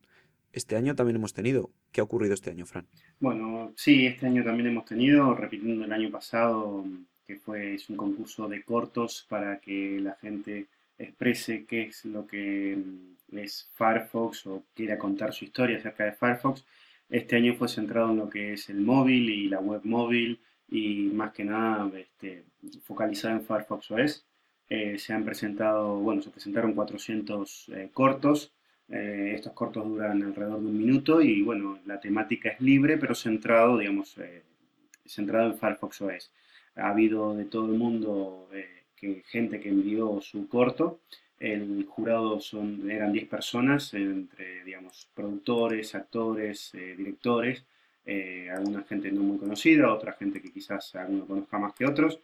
Este 0.53 0.75
año 0.75 0.95
también 0.95 1.17
hemos 1.17 1.33
tenido. 1.33 1.71
¿Qué 1.91 2.01
ha 2.01 2.03
ocurrido 2.03 2.33
este 2.33 2.51
año, 2.51 2.65
Fran? 2.65 2.87
Bueno, 3.19 3.73
sí, 3.75 4.05
este 4.05 4.27
año 4.27 4.43
también 4.43 4.67
hemos 4.67 4.85
tenido, 4.85 5.33
repitiendo 5.33 5.85
el 5.85 5.91
año 5.91 6.11
pasado, 6.11 6.85
que 7.25 7.37
fue 7.37 7.77
un 7.89 7.97
concurso 7.97 8.47
de 8.47 8.63
cortos 8.63 9.25
para 9.27 9.59
que 9.59 9.99
la 9.99 10.15
gente 10.15 10.67
exprese 10.97 11.65
qué 11.65 11.83
es 11.83 12.05
lo 12.05 12.27
que 12.27 12.77
es 13.31 13.69
Firefox 13.73 14.45
o 14.47 14.63
quiera 14.75 14.97
contar 14.97 15.33
su 15.33 15.45
historia 15.45 15.77
acerca 15.77 16.05
de 16.05 16.13
Firefox. 16.13 16.65
Este 17.09 17.35
año 17.35 17.55
fue 17.55 17.67
centrado 17.67 18.11
en 18.11 18.17
lo 18.17 18.29
que 18.29 18.53
es 18.53 18.69
el 18.69 18.81
móvil 18.81 19.29
y 19.29 19.47
la 19.47 19.59
web 19.59 19.81
móvil 19.83 20.39
y 20.69 21.09
más 21.13 21.33
que 21.33 21.43
nada 21.43 21.89
este, 21.97 22.43
focalizado 22.83 23.35
en 23.35 23.41
Firefox 23.43 23.91
OS. 23.91 24.25
Eh, 24.69 24.99
se 24.99 25.13
han 25.13 25.25
presentado, 25.25 25.95
bueno, 25.99 26.21
se 26.21 26.29
presentaron 26.29 26.73
400 26.73 27.69
eh, 27.69 27.89
cortos. 27.91 28.53
Eh, 28.87 29.33
estos 29.35 29.53
cortos 29.53 29.87
duran 29.87 30.21
alrededor 30.21 30.59
de 30.61 30.67
un 30.67 30.77
minuto 30.77 31.21
y 31.21 31.41
bueno, 31.41 31.79
la 31.85 31.99
temática 31.99 32.49
es 32.49 32.61
libre, 32.61 32.97
pero 32.97 33.15
centrado, 33.15 33.77
digamos, 33.77 34.15
centrado 35.05 35.47
en 35.51 35.57
Firefox 35.57 36.01
OS. 36.01 36.31
Ha 36.75 36.89
habido 36.89 37.35
de 37.35 37.45
todo 37.45 37.65
el 37.65 37.77
mundo 37.77 38.47
que, 38.95 39.23
gente 39.27 39.59
que 39.59 39.69
envió 39.69 40.21
su 40.21 40.47
corto. 40.47 40.99
El 41.39 41.85
jurado 41.85 42.39
son, 42.39 42.89
eran 42.91 43.13
10 43.13 43.27
personas, 43.27 43.93
entre, 43.93 44.63
digamos, 44.63 45.09
productores, 45.13 45.95
actores, 45.95 46.71
directores, 46.73 47.65
alguna 48.55 48.83
gente 48.83 49.11
no 49.11 49.21
muy 49.21 49.37
conocida, 49.37 49.93
otra 49.93 50.13
gente 50.13 50.41
que 50.41 50.51
quizás 50.51 50.95
alguno 50.95 51.25
conozca 51.25 51.57
más 51.59 51.73
que 51.73 51.85
otros. 51.85 52.19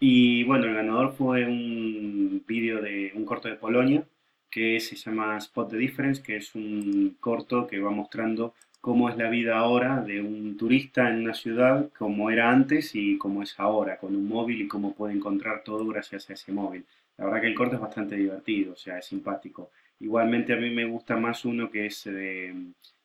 Y 0.00 0.44
bueno, 0.44 0.66
el 0.66 0.74
ganador 0.74 1.12
fue 1.12 1.44
un 1.44 2.44
vídeo 2.46 2.80
de 2.80 3.12
un 3.14 3.24
corto 3.24 3.48
de 3.48 3.56
Polonia 3.56 4.04
que 4.50 4.78
se 4.80 4.96
llama 4.96 5.36
Spot 5.38 5.70
the 5.70 5.76
Difference, 5.76 6.22
que 6.22 6.36
es 6.36 6.54
un 6.54 7.16
corto 7.20 7.66
que 7.66 7.80
va 7.80 7.90
mostrando 7.90 8.54
cómo 8.80 9.10
es 9.10 9.16
la 9.16 9.28
vida 9.28 9.58
ahora 9.58 10.00
de 10.00 10.20
un 10.20 10.56
turista 10.56 11.10
en 11.10 11.20
una 11.24 11.34
ciudad, 11.34 11.90
cómo 11.98 12.30
era 12.30 12.50
antes 12.50 12.94
y 12.94 13.18
cómo 13.18 13.42
es 13.42 13.58
ahora, 13.58 13.98
con 13.98 14.14
un 14.14 14.28
móvil 14.28 14.62
y 14.62 14.68
cómo 14.68 14.94
puede 14.94 15.14
encontrar 15.14 15.64
todo 15.64 15.84
gracias 15.86 16.30
a 16.30 16.34
ese 16.34 16.52
móvil. 16.52 16.84
La 17.16 17.24
verdad 17.24 17.40
que 17.40 17.48
el 17.48 17.54
corto 17.54 17.74
es 17.74 17.80
bastante 17.80 18.14
divertido, 18.14 18.74
o 18.74 18.76
sea, 18.76 18.98
es 18.98 19.06
simpático. 19.06 19.70
Igualmente 19.98 20.52
a 20.52 20.56
mí 20.56 20.70
me 20.70 20.84
gusta 20.84 21.16
más 21.16 21.44
uno 21.44 21.70
que 21.70 21.86
es 21.86 22.04
de, 22.04 22.54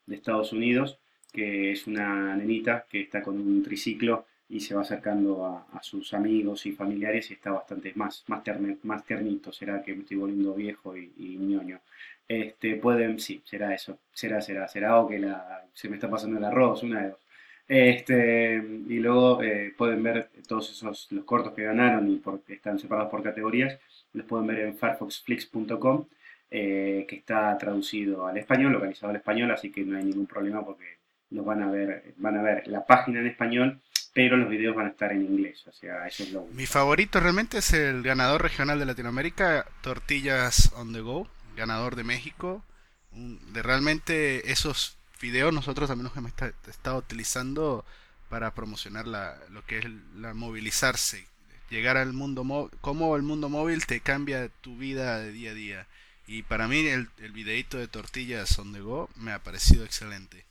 de 0.05 0.15
Estados 0.15 0.53
Unidos, 0.53 0.99
que 1.31 1.71
es 1.71 1.87
una 1.87 2.35
nenita 2.35 2.85
que 2.87 3.01
está 3.01 3.23
con 3.23 3.39
un 3.39 3.63
triciclo 3.63 4.25
y 4.49 4.59
se 4.59 4.75
va 4.75 4.81
acercando 4.81 5.45
a, 5.45 5.81
sus 5.81 6.13
amigos 6.13 6.65
y 6.65 6.71
familiares 6.73 7.29
y 7.31 7.33
está 7.33 7.51
bastante 7.51 7.91
más, 7.95 8.23
más, 8.27 8.43
más 8.83 9.03
ternito. 9.05 9.51
Será 9.51 9.81
que 9.81 9.93
me 9.93 10.01
estoy 10.01 10.17
volviendo 10.17 10.53
viejo 10.53 10.95
y, 10.95 11.37
ñoño. 11.39 11.79
Este, 12.27 12.75
pueden, 12.75 13.19
sí, 13.19 13.41
será 13.45 13.73
eso. 13.73 13.99
Será, 14.13 14.41
será, 14.41 14.67
será 14.67 14.99
o 14.99 15.07
que 15.07 15.19
la, 15.19 15.65
se 15.73 15.89
me 15.89 15.95
está 15.95 16.09
pasando 16.09 16.37
el 16.37 16.45
arroz, 16.45 16.83
una 16.83 17.01
de 17.03 17.09
dos. 17.09 17.19
Este, 17.67 18.55
y 18.55 18.99
luego 18.99 19.41
eh, 19.41 19.73
pueden 19.77 20.03
ver 20.03 20.29
todos 20.47 20.69
esos 20.69 21.07
los 21.11 21.23
cortos 21.23 21.53
que 21.53 21.63
ganaron 21.63 22.09
y 22.11 22.17
porque 22.17 22.53
están 22.53 22.77
separados 22.79 23.09
por 23.09 23.23
categorías. 23.23 23.79
Los 24.13 24.25
pueden 24.25 24.47
ver 24.47 24.59
en 24.59 24.77
firefoxflix.com, 24.77 26.05
eh, 26.51 27.05
que 27.07 27.15
está 27.15 27.57
traducido 27.57 28.27
al 28.27 28.37
español, 28.37 28.73
localizado 28.73 29.09
al 29.11 29.17
español, 29.17 29.51
así 29.51 29.71
que 29.71 29.83
no 29.83 29.97
hay 29.97 30.03
ningún 30.05 30.27
problema 30.27 30.63
porque 30.63 30.97
los 31.31 31.45
van 31.45 31.63
a 31.63 31.71
ver, 31.71 32.13
van 32.17 32.37
a 32.37 32.43
ver 32.43 32.67
la 32.67 32.85
página 32.85 33.19
en 33.21 33.27
español 33.27 33.81
pero 34.13 34.37
los 34.37 34.49
videos 34.49 34.75
van 34.75 34.85
a 34.85 34.89
estar 34.89 35.11
en 35.11 35.23
inglés, 35.23 35.65
o 35.67 35.73
sea, 35.73 36.07
eso 36.07 36.23
es 36.23 36.31
lo 36.31 36.45
Mi 36.53 36.67
favorito 36.67 37.19
realmente 37.19 37.57
es 37.57 37.73
el 37.73 38.03
ganador 38.03 38.43
regional 38.43 38.77
de 38.77 38.85
Latinoamérica, 38.85 39.65
Tortillas 39.81 40.71
on 40.75 40.93
the 40.93 41.01
Go, 41.01 41.27
ganador 41.55 41.95
de 41.95 42.03
México. 42.03 42.63
De 43.11 43.63
realmente 43.63 44.51
esos 44.51 44.97
videos 45.19 45.53
nosotros 45.53 45.89
también 45.89 46.05
los 46.05 46.17
hemos 46.17 46.31
estado 46.67 46.97
utilizando 46.97 47.85
para 48.29 48.53
promocionar 48.53 49.07
la, 49.07 49.35
lo 49.49 49.65
que 49.65 49.79
es 49.79 49.85
la 50.15 50.33
movilizarse, 50.35 51.25
llegar 51.69 51.97
al 51.97 52.13
mundo 52.13 52.43
móvil, 52.43 52.71
cómo 52.81 53.15
el 53.15 53.23
mundo 53.23 53.49
móvil 53.49 53.85
te 53.87 53.99
cambia 53.99 54.49
tu 54.61 54.77
vida 54.77 55.19
de 55.19 55.31
día 55.31 55.51
a 55.51 55.55
día. 55.55 55.87
Y 56.27 56.43
para 56.43 56.67
mí 56.67 56.85
el, 56.87 57.09
el 57.17 57.31
videito 57.31 57.77
de 57.77 57.87
Tortillas 57.87 58.57
on 58.59 58.73
the 58.73 58.81
Go 58.81 59.09
me 59.15 59.31
ha 59.31 59.39
parecido 59.39 59.85
excelente. 59.85 60.45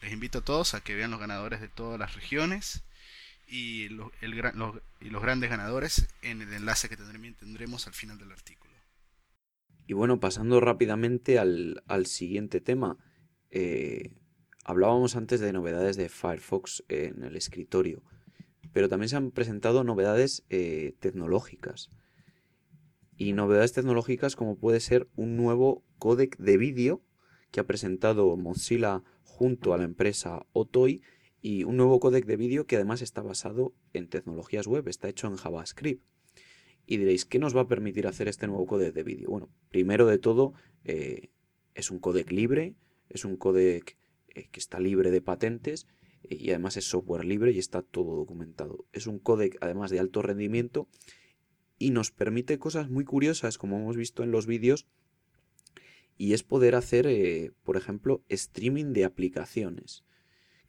Les 0.00 0.12
invito 0.12 0.38
a 0.38 0.44
todos 0.44 0.74
a 0.74 0.80
que 0.80 0.94
vean 0.94 1.10
los 1.10 1.20
ganadores 1.20 1.60
de 1.60 1.68
todas 1.68 1.98
las 1.98 2.14
regiones 2.14 2.82
y, 3.52 3.90
los, 3.90 4.10
y 5.00 5.10
los 5.10 5.22
grandes 5.22 5.50
ganadores 5.50 6.08
en 6.22 6.40
el 6.40 6.52
enlace 6.54 6.88
que 6.88 6.96
tendremos 6.96 7.86
al 7.86 7.92
final 7.92 8.18
del 8.18 8.32
artículo. 8.32 8.72
Y 9.86 9.92
bueno, 9.92 10.20
pasando 10.20 10.58
rápidamente 10.60 11.38
al, 11.38 12.06
siguiente 12.06 12.62
tema. 12.62 12.96
Eh, 13.50 14.14
hablábamos 14.64 15.16
antes 15.16 15.40
de 15.40 15.52
novedades 15.52 15.98
de 15.98 16.08
Firefox 16.08 16.82
en 16.88 17.24
el 17.24 17.36
escritorio, 17.36 18.02
pero 18.72 18.88
también 18.88 19.10
se 19.10 19.16
han 19.16 19.30
presentado 19.30 19.84
novedades 19.84 20.44
eh, 20.48 20.94
tecnológicas. 21.00 21.90
Y 23.18 23.34
novedades 23.34 23.74
tecnológicas 23.74 24.34
como 24.34 24.56
puede 24.56 24.80
ser 24.80 25.08
un 25.14 25.36
nuevo 25.36 25.84
códec 25.98 26.38
de 26.38 26.56
vídeo 26.56 27.02
que 27.50 27.60
ha 27.60 27.66
presentado 27.66 28.34
Mozilla 28.38 29.02
junto 29.24 29.74
a 29.74 29.78
la 29.78 29.84
empresa 29.84 30.46
Otoy 30.54 31.02
y 31.42 31.64
un 31.64 31.76
nuevo 31.76 31.98
códec 31.98 32.24
de 32.24 32.36
vídeo 32.36 32.66
que 32.66 32.76
además 32.76 33.02
está 33.02 33.20
basado 33.20 33.74
en 33.92 34.08
tecnologías 34.08 34.68
web, 34.68 34.86
está 34.86 35.08
hecho 35.08 35.26
en 35.26 35.36
JavaScript. 35.36 36.02
Y 36.86 36.96
diréis, 36.96 37.24
¿qué 37.24 37.40
nos 37.40 37.54
va 37.54 37.62
a 37.62 37.68
permitir 37.68 38.06
hacer 38.06 38.28
este 38.28 38.46
nuevo 38.46 38.64
códec 38.66 38.94
de 38.94 39.02
vídeo? 39.02 39.28
Bueno, 39.28 39.50
primero 39.68 40.06
de 40.06 40.18
todo, 40.18 40.54
eh, 40.84 41.30
es 41.74 41.90
un 41.90 41.98
códec 41.98 42.30
libre, 42.30 42.76
es 43.08 43.24
un 43.24 43.36
códec 43.36 43.98
eh, 44.28 44.48
que 44.50 44.60
está 44.60 44.78
libre 44.78 45.10
de 45.10 45.20
patentes 45.20 45.88
eh, 46.22 46.36
y 46.38 46.50
además 46.50 46.76
es 46.76 46.84
software 46.84 47.24
libre 47.24 47.50
y 47.50 47.58
está 47.58 47.82
todo 47.82 48.14
documentado. 48.14 48.86
Es 48.92 49.08
un 49.08 49.18
códec 49.18 49.58
además 49.60 49.90
de 49.90 49.98
alto 49.98 50.22
rendimiento 50.22 50.88
y 51.76 51.90
nos 51.90 52.12
permite 52.12 52.58
cosas 52.58 52.88
muy 52.88 53.04
curiosas, 53.04 53.58
como 53.58 53.78
hemos 53.78 53.96
visto 53.96 54.22
en 54.22 54.30
los 54.30 54.46
vídeos, 54.46 54.86
y 56.16 56.34
es 56.34 56.44
poder 56.44 56.76
hacer, 56.76 57.52
por 57.64 57.76
ejemplo, 57.76 58.22
streaming 58.28 58.92
de 58.92 59.04
aplicaciones. 59.04 60.04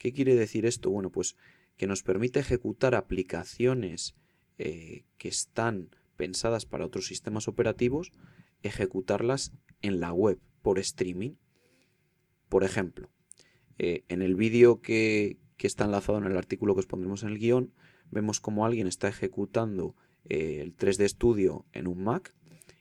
¿Qué 0.04 0.12
quiere 0.12 0.36
decir 0.36 0.66
esto? 0.66 0.90
Bueno, 0.90 1.12
pues 1.12 1.38
que 1.78 1.88
nos 1.88 2.04
permite 2.04 2.42
ejecutar 2.42 2.94
aplicaciones 2.94 4.16
eh, 4.58 5.06
que 5.18 5.30
están 5.30 5.96
pensadas 6.18 6.66
para 6.66 6.86
otros 6.86 7.08
sistemas 7.08 7.48
operativos, 7.48 8.12
ejecutarlas 8.64 9.54
en 9.82 10.02
la 10.02 10.12
web 10.12 10.42
por 10.62 10.78
streaming. 10.78 11.36
Por 12.50 12.66
ejemplo, 12.66 13.12
eh, 13.78 14.04
en 14.10 14.22
el 14.22 14.36
vídeo 14.36 14.82
que, 14.82 15.38
está 15.58 15.86
enlazado 15.86 16.18
en 16.18 16.26
el 16.26 16.36
artículo 16.36 16.74
que 16.74 16.82
os 16.82 16.88
pondremos 16.88 17.24
en 17.24 17.30
el 17.30 17.40
guion, 17.40 17.74
vemos 18.12 18.42
como 18.42 18.66
alguien 18.66 18.88
está 18.88 19.08
ejecutando 19.08 19.96
eh, 20.26 20.60
el 20.60 20.76
3D 20.76 21.08
Studio 21.08 21.66
en 21.72 21.88
un 21.88 22.04
Mac 22.04 22.36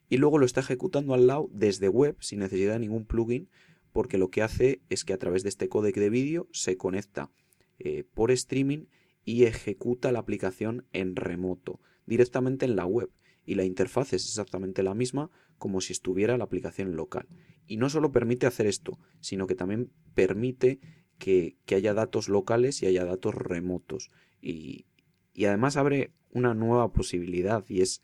y 0.09 0.17
luego 0.17 0.39
lo 0.39 0.47
está 0.47 0.59
ejecutando 0.59 1.15
al 1.15 1.29
lado 1.29 1.49
desde 1.53 1.89
web 1.89 2.17
sin 2.19 2.41
necesidad 2.41 2.73
de 2.73 2.81
ningún 2.81 3.05
plugin 3.05 3.49
porque 3.93 4.19
lo 4.19 4.31
que 4.31 4.43
hace 4.43 4.83
es 4.89 5.05
que 5.05 5.13
a 5.13 5.19
través 5.19 5.43
de 5.43 5.49
este 5.49 5.69
códec 5.69 5.97
de 5.97 6.11
vídeo 6.11 6.49
se 6.53 6.77
conecta 6.77 7.31
eh, 7.79 8.05
por 8.15 8.31
streaming 8.31 8.87
y 9.25 9.45
ejecuta 9.45 10.13
la 10.13 10.21
aplicación 10.21 10.87
en 10.93 11.17
remoto, 11.17 11.81
directamente 12.07 12.65
en 12.65 12.77
la 12.77 12.87
web. 12.87 13.11
Y 13.45 13.57
la 13.57 13.65
interfaz 13.65 14.13
es 14.13 14.25
exactamente 14.27 14.83
la 14.83 14.95
misma 14.95 15.31
como 15.59 15.81
si 15.81 15.93
estuviera 15.93 16.39
la 16.39 16.45
aplicación 16.45 16.97
local. 16.97 17.29
Y 17.67 17.77
no 17.77 17.89
solo 17.91 18.13
permite 18.13 18.47
hacer 18.47 18.67
esto, 18.67 18.99
sino 19.21 19.47
que 19.47 19.55
también 19.55 19.93
permite 20.15 20.81
que, 21.19 21.57
haya 21.75 21.95
datos 21.95 22.29
locales 22.29 22.83
y 22.83 22.87
haya 22.87 23.05
datos 23.05 23.35
remotos. 23.35 24.11
Y, 24.41 24.87
y 25.33 25.45
además 25.45 25.77
abre 25.77 26.13
una 26.31 26.55
nueva 26.55 26.93
posibilidad 26.93 27.65
y 27.69 27.83
es 27.83 28.03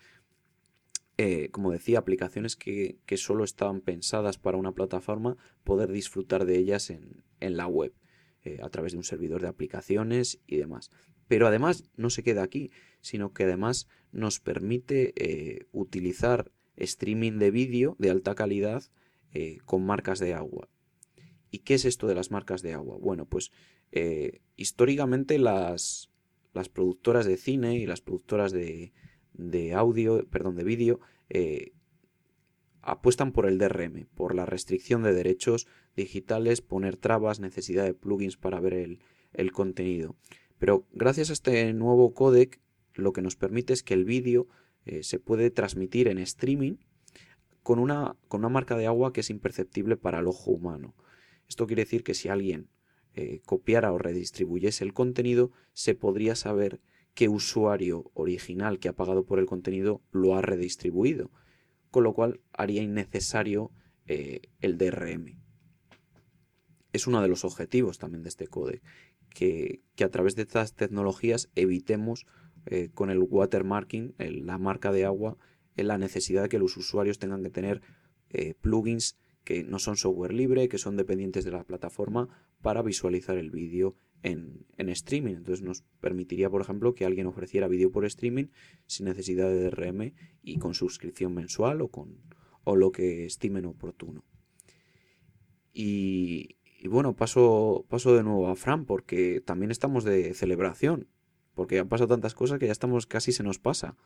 eh, 1.20 1.48
como 1.50 1.72
decía, 1.72 1.98
aplicaciones 1.98 2.54
que, 2.54 3.00
solo 3.16 3.42
estaban 3.42 3.80
pensadas 3.80 4.38
para 4.38 4.56
una 4.56 4.70
plataforma, 4.70 5.36
poder 5.64 5.90
disfrutar 5.90 6.44
de 6.44 6.56
ellas 6.56 6.90
en, 6.90 7.56
la 7.56 7.66
web, 7.66 7.92
eh, 8.44 8.60
a 8.62 8.68
través 8.68 8.92
de 8.92 8.98
un 8.98 9.04
servidor 9.04 9.42
de 9.42 9.48
aplicaciones 9.48 10.40
y 10.46 10.58
demás. 10.58 10.92
Pero 11.26 11.48
además 11.48 11.90
no 11.96 12.08
se 12.10 12.22
queda 12.22 12.44
aquí, 12.44 12.70
sino 13.00 13.32
que 13.32 13.42
además 13.42 13.88
nos 14.12 14.38
permite 14.38 15.12
eh, 15.16 15.66
utilizar 15.72 16.52
streaming 16.76 17.38
de 17.38 17.50
vídeo 17.50 17.96
de 17.98 18.10
alta 18.10 18.36
calidad 18.36 18.84
con 19.66 19.84
marcas 19.84 20.20
de 20.20 20.34
agua. 20.34 20.68
¿Y 21.50 21.58
qué 21.58 21.74
es 21.74 21.84
esto 21.84 22.06
de 22.06 22.14
las 22.14 22.30
marcas 22.30 22.62
de 22.62 22.72
agua? 22.72 22.96
Bueno, 22.98 23.26
pues 23.26 23.50
históricamente 24.56 25.38
las, 25.38 26.10
las 26.54 26.68
productoras 26.68 27.26
de 27.26 27.36
cine 27.36 27.76
y 27.76 27.86
las 27.86 28.00
productoras 28.00 28.52
de, 28.52 28.92
de 29.38 29.72
audio, 29.72 30.26
perdón, 30.28 30.56
de 30.56 30.64
vídeo, 30.64 31.00
eh, 31.30 31.72
apuestan 32.82 33.32
por 33.32 33.46
el 33.46 33.58
DRM, 33.58 34.06
por 34.14 34.34
la 34.34 34.44
restricción 34.44 35.02
de 35.02 35.14
derechos 35.14 35.66
digitales, 35.96 36.60
poner 36.60 36.96
trabas, 36.96 37.40
necesidad 37.40 37.84
de 37.84 37.94
plugins 37.94 38.36
para 38.36 38.60
ver 38.60 38.74
el, 39.32 39.52
contenido. 39.52 40.16
Pero 40.58 40.86
gracias 40.92 41.30
a 41.30 41.32
este 41.32 41.72
nuevo 41.72 42.12
codec, 42.12 42.60
lo 42.94 43.12
que 43.12 43.22
nos 43.22 43.36
permite 43.36 43.72
es 43.72 43.82
que 43.82 43.94
el 43.94 44.04
vídeo 44.04 44.48
eh, 44.84 45.02
se 45.02 45.18
puede 45.18 45.50
transmitir 45.50 46.08
en 46.08 46.18
streaming 46.18 46.76
con 47.62 47.78
una, 47.78 48.16
con 48.28 48.40
una 48.40 48.48
marca 48.48 48.76
de 48.76 48.86
agua 48.86 49.12
que 49.12 49.20
es 49.20 49.30
imperceptible 49.30 49.96
para 49.96 50.18
el 50.18 50.26
ojo 50.26 50.50
humano. 50.50 50.94
Esto 51.48 51.66
quiere 51.66 51.82
decir 51.82 52.02
que 52.02 52.14
si 52.14 52.28
alguien 52.28 52.68
eh, 53.14 53.40
copiara 53.44 53.92
o 53.92 53.98
redistribuyese 53.98 54.84
el 54.84 54.94
contenido, 54.94 55.52
se 55.72 55.94
podría 55.94 56.34
saber 56.34 56.80
qué 57.18 57.28
usuario 57.28 58.12
original 58.14 58.78
que 58.78 58.88
ha 58.88 58.92
pagado 58.92 59.26
por 59.26 59.40
el 59.40 59.46
contenido 59.46 60.00
lo 60.12 60.36
ha 60.36 60.40
redistribuido, 60.40 61.32
con 61.90 62.04
lo 62.04 62.14
cual 62.14 62.40
haría 62.52 62.80
innecesario 62.80 63.72
eh, 64.06 64.42
el 64.60 64.78
DRM. 64.78 65.36
es 66.92 67.08
uno 67.08 67.20
de 67.20 67.26
los 67.26 67.44
objetivos 67.44 67.98
también 67.98 68.22
de 68.22 68.28
este 68.28 68.46
código, 68.46 68.84
que, 69.30 69.82
a 70.00 70.08
través 70.10 70.36
de 70.36 70.42
estas 70.42 70.74
tecnologías 70.74 71.50
evitemos 71.56 72.24
eh, 72.66 72.90
con 72.94 73.10
el 73.10 73.18
watermarking, 73.18 74.14
la 74.18 74.58
marca 74.58 74.92
de 74.92 75.04
agua, 75.04 75.36
la 75.74 75.98
necesidad 75.98 76.44
de 76.44 76.48
que 76.48 76.60
los 76.60 76.76
usuarios 76.76 77.18
tengan 77.18 77.42
que 77.42 77.50
tener 77.50 77.82
eh, 78.30 78.54
plugins 78.60 79.18
que 79.42 79.64
no 79.64 79.80
son 79.80 79.96
software 79.96 80.32
libre, 80.32 80.68
que 80.68 80.78
son 80.78 80.96
dependientes 80.96 81.44
de 81.44 81.50
la 81.50 81.64
plataforma 81.64 82.28
para 82.62 82.80
visualizar 82.82 83.38
el 83.38 83.50
vídeo 83.50 83.96
en, 84.22 84.66
streaming. 84.78 85.36
Entonces 85.36 85.62
nos 85.62 85.82
permitiría, 86.00 86.50
por 86.50 86.60
ejemplo, 86.60 86.94
que 86.94 87.04
alguien 87.04 87.26
ofreciera 87.26 87.68
vídeo 87.68 87.90
por 87.90 88.04
streaming 88.04 88.46
sin 88.86 89.06
necesidad 89.06 89.48
de 89.48 89.70
DRM 89.70 90.14
y 90.42 90.58
con 90.58 90.74
suscripción 90.74 91.34
mensual 91.34 91.82
o 91.82 91.88
con 91.88 92.18
o 92.64 92.76
lo 92.76 92.92
que 92.92 93.24
estimen 93.24 93.64
oportuno. 93.64 94.24
Y, 95.72 96.56
bueno, 96.84 97.16
paso, 97.16 97.86
paso 97.88 98.14
de 98.14 98.22
nuevo 98.22 98.48
a 98.48 98.56
Fran 98.56 98.84
porque 98.84 99.40
también 99.40 99.70
estamos 99.70 100.04
de 100.04 100.34
celebración, 100.34 101.08
porque 101.54 101.78
han 101.78 101.88
pasado 101.88 102.08
tantas 102.08 102.34
cosas 102.34 102.58
que 102.58 102.66
ya 102.66 102.72
estamos 102.72 103.06
casi 103.06 103.32
se 103.32 103.42
nos 103.42 103.58
pasa. 103.58 103.96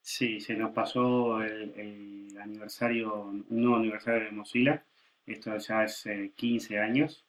Sí, 0.00 0.40
se 0.40 0.56
nos 0.56 0.72
pasó 0.72 1.40
el, 1.42 2.36
aniversario, 2.40 3.26
un 3.26 3.46
nuevo 3.48 3.76
aniversario 3.76 4.24
de 4.24 4.32
Mozilla. 4.32 4.84
Esto 5.26 5.56
ya 5.58 5.84
es 5.84 6.08
15 6.34 6.74
eh, 6.74 6.78
años. 6.78 7.24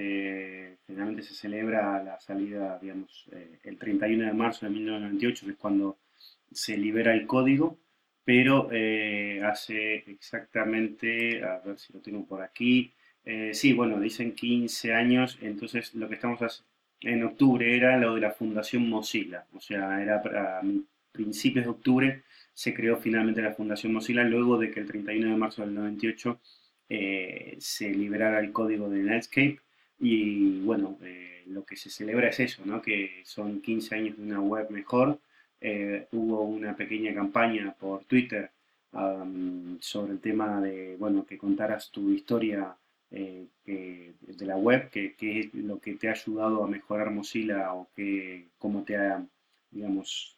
Este, 0.00 0.78
generalmente 0.86 1.22
se 1.22 1.34
celebra 1.34 2.02
la 2.02 2.18
salida, 2.18 2.78
digamos, 2.80 3.26
eh, 3.32 3.58
el 3.64 3.76
31 3.76 4.26
de 4.26 4.32
marzo 4.32 4.64
de 4.64 4.72
1998, 4.72 5.46
que 5.46 5.52
es 5.52 5.58
cuando 5.58 5.98
se 6.50 6.76
libera 6.78 7.12
el 7.12 7.26
código, 7.26 7.78
pero 8.24 8.68
eh, 8.72 9.42
hace 9.44 9.96
exactamente, 10.10 11.44
a 11.44 11.58
ver 11.58 11.78
si 11.78 11.92
lo 11.92 12.00
tengo 12.00 12.24
por 12.26 12.42
aquí, 12.42 12.94
sí, 13.52 13.74
bueno, 13.74 14.00
dicen 14.00 14.34
15 14.34 14.94
años, 14.94 15.38
entonces 15.42 15.94
lo 15.94 16.08
que 16.08 16.14
estamos 16.14 16.64
en 17.00 17.22
octubre 17.22 17.76
era 17.76 17.96
lo 17.98 18.14
de 18.14 18.22
la 18.22 18.32
Fundación 18.32 18.88
Mozilla, 18.88 19.46
o 19.54 19.60
sea, 19.60 20.02
era 20.02 20.20
para 20.22 20.62
principios 21.12 21.66
de 21.66 21.70
octubre 21.70 22.22
se 22.54 22.74
creó 22.74 22.96
finalmente 22.96 23.42
la 23.42 23.52
Fundación 23.52 23.92
Mozilla 23.92 24.24
luego 24.24 24.58
de 24.58 24.70
que 24.70 24.80
el 24.80 24.86
31 24.86 25.30
de 25.30 25.36
marzo 25.36 25.62
del 25.62 25.74
98 25.74 26.40
eh, 26.88 27.56
se 27.60 27.90
liberara 27.90 28.40
el 28.40 28.52
código 28.52 28.88
de 28.88 29.02
Netscape 29.02 29.60
y 30.00 30.60
bueno, 30.60 30.98
eh, 31.02 31.44
lo 31.46 31.64
que 31.64 31.76
se 31.76 31.90
celebra 31.90 32.28
es 32.28 32.40
eso, 32.40 32.62
¿no? 32.64 32.80
que 32.80 33.20
son 33.24 33.60
15 33.60 33.94
años 33.94 34.16
de 34.16 34.22
una 34.24 34.40
web 34.40 34.70
mejor. 34.70 35.18
Eh, 35.60 36.06
hubo 36.12 36.42
una 36.42 36.74
pequeña 36.74 37.14
campaña 37.14 37.74
por 37.78 38.04
Twitter 38.04 38.50
sobre 39.80 40.12
el 40.12 40.18
tema 40.18 40.60
de, 40.60 40.96
bueno, 40.98 41.24
que 41.24 41.38
contaras 41.38 41.90
tu 41.92 42.10
historia 42.10 42.74
de 43.08 44.46
la 44.46 44.56
web, 44.56 44.90
que, 44.90 45.14
es 45.20 45.54
lo 45.54 45.78
que 45.78 45.94
te 45.94 46.08
ha 46.08 46.12
ayudado 46.12 46.64
a 46.64 46.66
mejorar 46.66 47.12
Mozilla 47.12 47.72
o 47.72 47.88
que, 47.94 48.48
cómo 48.58 48.82
te 48.82 48.96
ha, 48.96 49.24
digamos, 49.70 50.36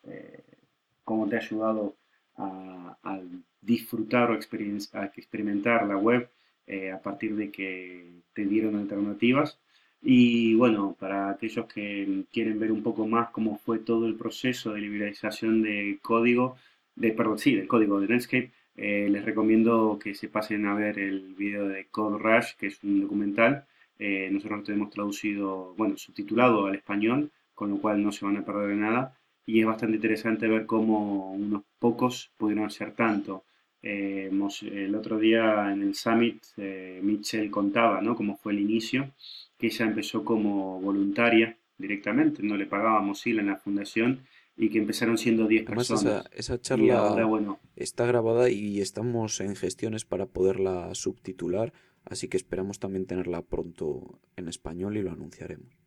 cómo 1.02 1.28
te 1.28 1.36
ha 1.36 1.38
ayudado 1.38 1.96
a, 2.36 3.20
disfrutar 3.62 4.30
o 4.30 4.34
a 4.34 5.04
experimentar 5.06 5.86
la 5.86 5.96
web 5.96 6.28
eh, 6.66 6.90
a 6.92 7.00
partir 7.00 7.36
de 7.36 7.50
que 7.50 8.22
te 8.32 8.44
dieron 8.44 8.76
alternativas. 8.76 9.58
Y 10.02 10.54
bueno, 10.54 10.96
para 10.98 11.30
aquellos 11.30 11.66
que 11.66 12.24
quieren 12.32 12.58
ver 12.58 12.72
un 12.72 12.82
poco 12.82 13.06
más 13.06 13.30
cómo 13.30 13.58
fue 13.58 13.78
todo 13.78 14.06
el 14.06 14.16
proceso 14.16 14.72
de 14.72 14.80
liberalización 14.80 15.62
de 15.62 15.98
código, 16.02 16.56
de, 16.96 17.12
perdón, 17.12 17.38
sí, 17.38 17.54
del 17.54 17.68
código 17.68 18.00
de 18.00 18.08
Netscape, 18.08 18.50
eh, 18.76 19.08
les 19.10 19.24
recomiendo 19.24 19.98
que 20.02 20.14
se 20.14 20.28
pasen 20.28 20.66
a 20.66 20.74
ver 20.74 20.98
el 20.98 21.34
video 21.34 21.68
de 21.68 21.86
Code 21.86 22.18
Rush, 22.18 22.56
que 22.58 22.68
es 22.68 22.82
un 22.82 23.00
documental. 23.02 23.66
Eh, 23.98 24.28
nosotros 24.32 24.60
lo 24.60 24.64
tenemos 24.64 24.90
traducido, 24.90 25.74
bueno, 25.76 25.96
subtitulado 25.96 26.66
al 26.66 26.74
español, 26.74 27.30
con 27.54 27.70
lo 27.70 27.78
cual 27.78 28.02
no 28.02 28.10
se 28.12 28.24
van 28.24 28.38
a 28.38 28.44
perder 28.44 28.76
nada 28.76 29.16
y 29.46 29.60
es 29.60 29.66
bastante 29.66 29.96
interesante 29.96 30.46
ver 30.48 30.66
cómo 30.66 31.32
unos 31.32 31.62
pocos 31.78 32.30
pudieron 32.36 32.66
hacer 32.66 32.92
tanto. 32.92 33.44
Eh, 33.82 34.30
el 34.62 34.94
otro 34.94 35.18
día 35.18 35.72
en 35.72 35.82
el 35.82 35.94
Summit, 35.94 36.42
eh, 36.56 37.00
Mitchell 37.02 37.50
contaba 37.50 38.00
¿no? 38.00 38.14
cómo 38.14 38.36
fue 38.36 38.52
el 38.52 38.60
inicio, 38.60 39.10
que 39.58 39.66
ella 39.66 39.86
empezó 39.86 40.24
como 40.24 40.80
voluntaria 40.80 41.56
directamente, 41.78 42.42
no 42.42 42.56
le 42.56 42.66
pagaba 42.66 43.00
Mozilla 43.00 43.40
en 43.40 43.48
la 43.48 43.56
fundación 43.56 44.20
y 44.56 44.68
que 44.68 44.78
empezaron 44.78 45.18
siendo 45.18 45.46
10 45.46 45.64
personas. 45.64 46.28
Esa, 46.32 46.60
charla 46.60 47.24
bueno, 47.24 47.58
está 47.74 48.06
grabada 48.06 48.50
y 48.50 48.80
estamos 48.80 49.40
en 49.40 49.56
gestiones 49.56 50.04
para 50.04 50.26
poderla 50.26 50.94
subtitular, 50.94 51.72
así 52.04 52.28
que 52.28 52.36
esperamos 52.36 52.78
también 52.78 53.06
tenerla 53.06 53.42
pronto 53.42 54.20
en 54.36 54.48
español 54.48 54.96
y 54.96 55.02
lo 55.02 55.10
anunciaremos. 55.10 55.82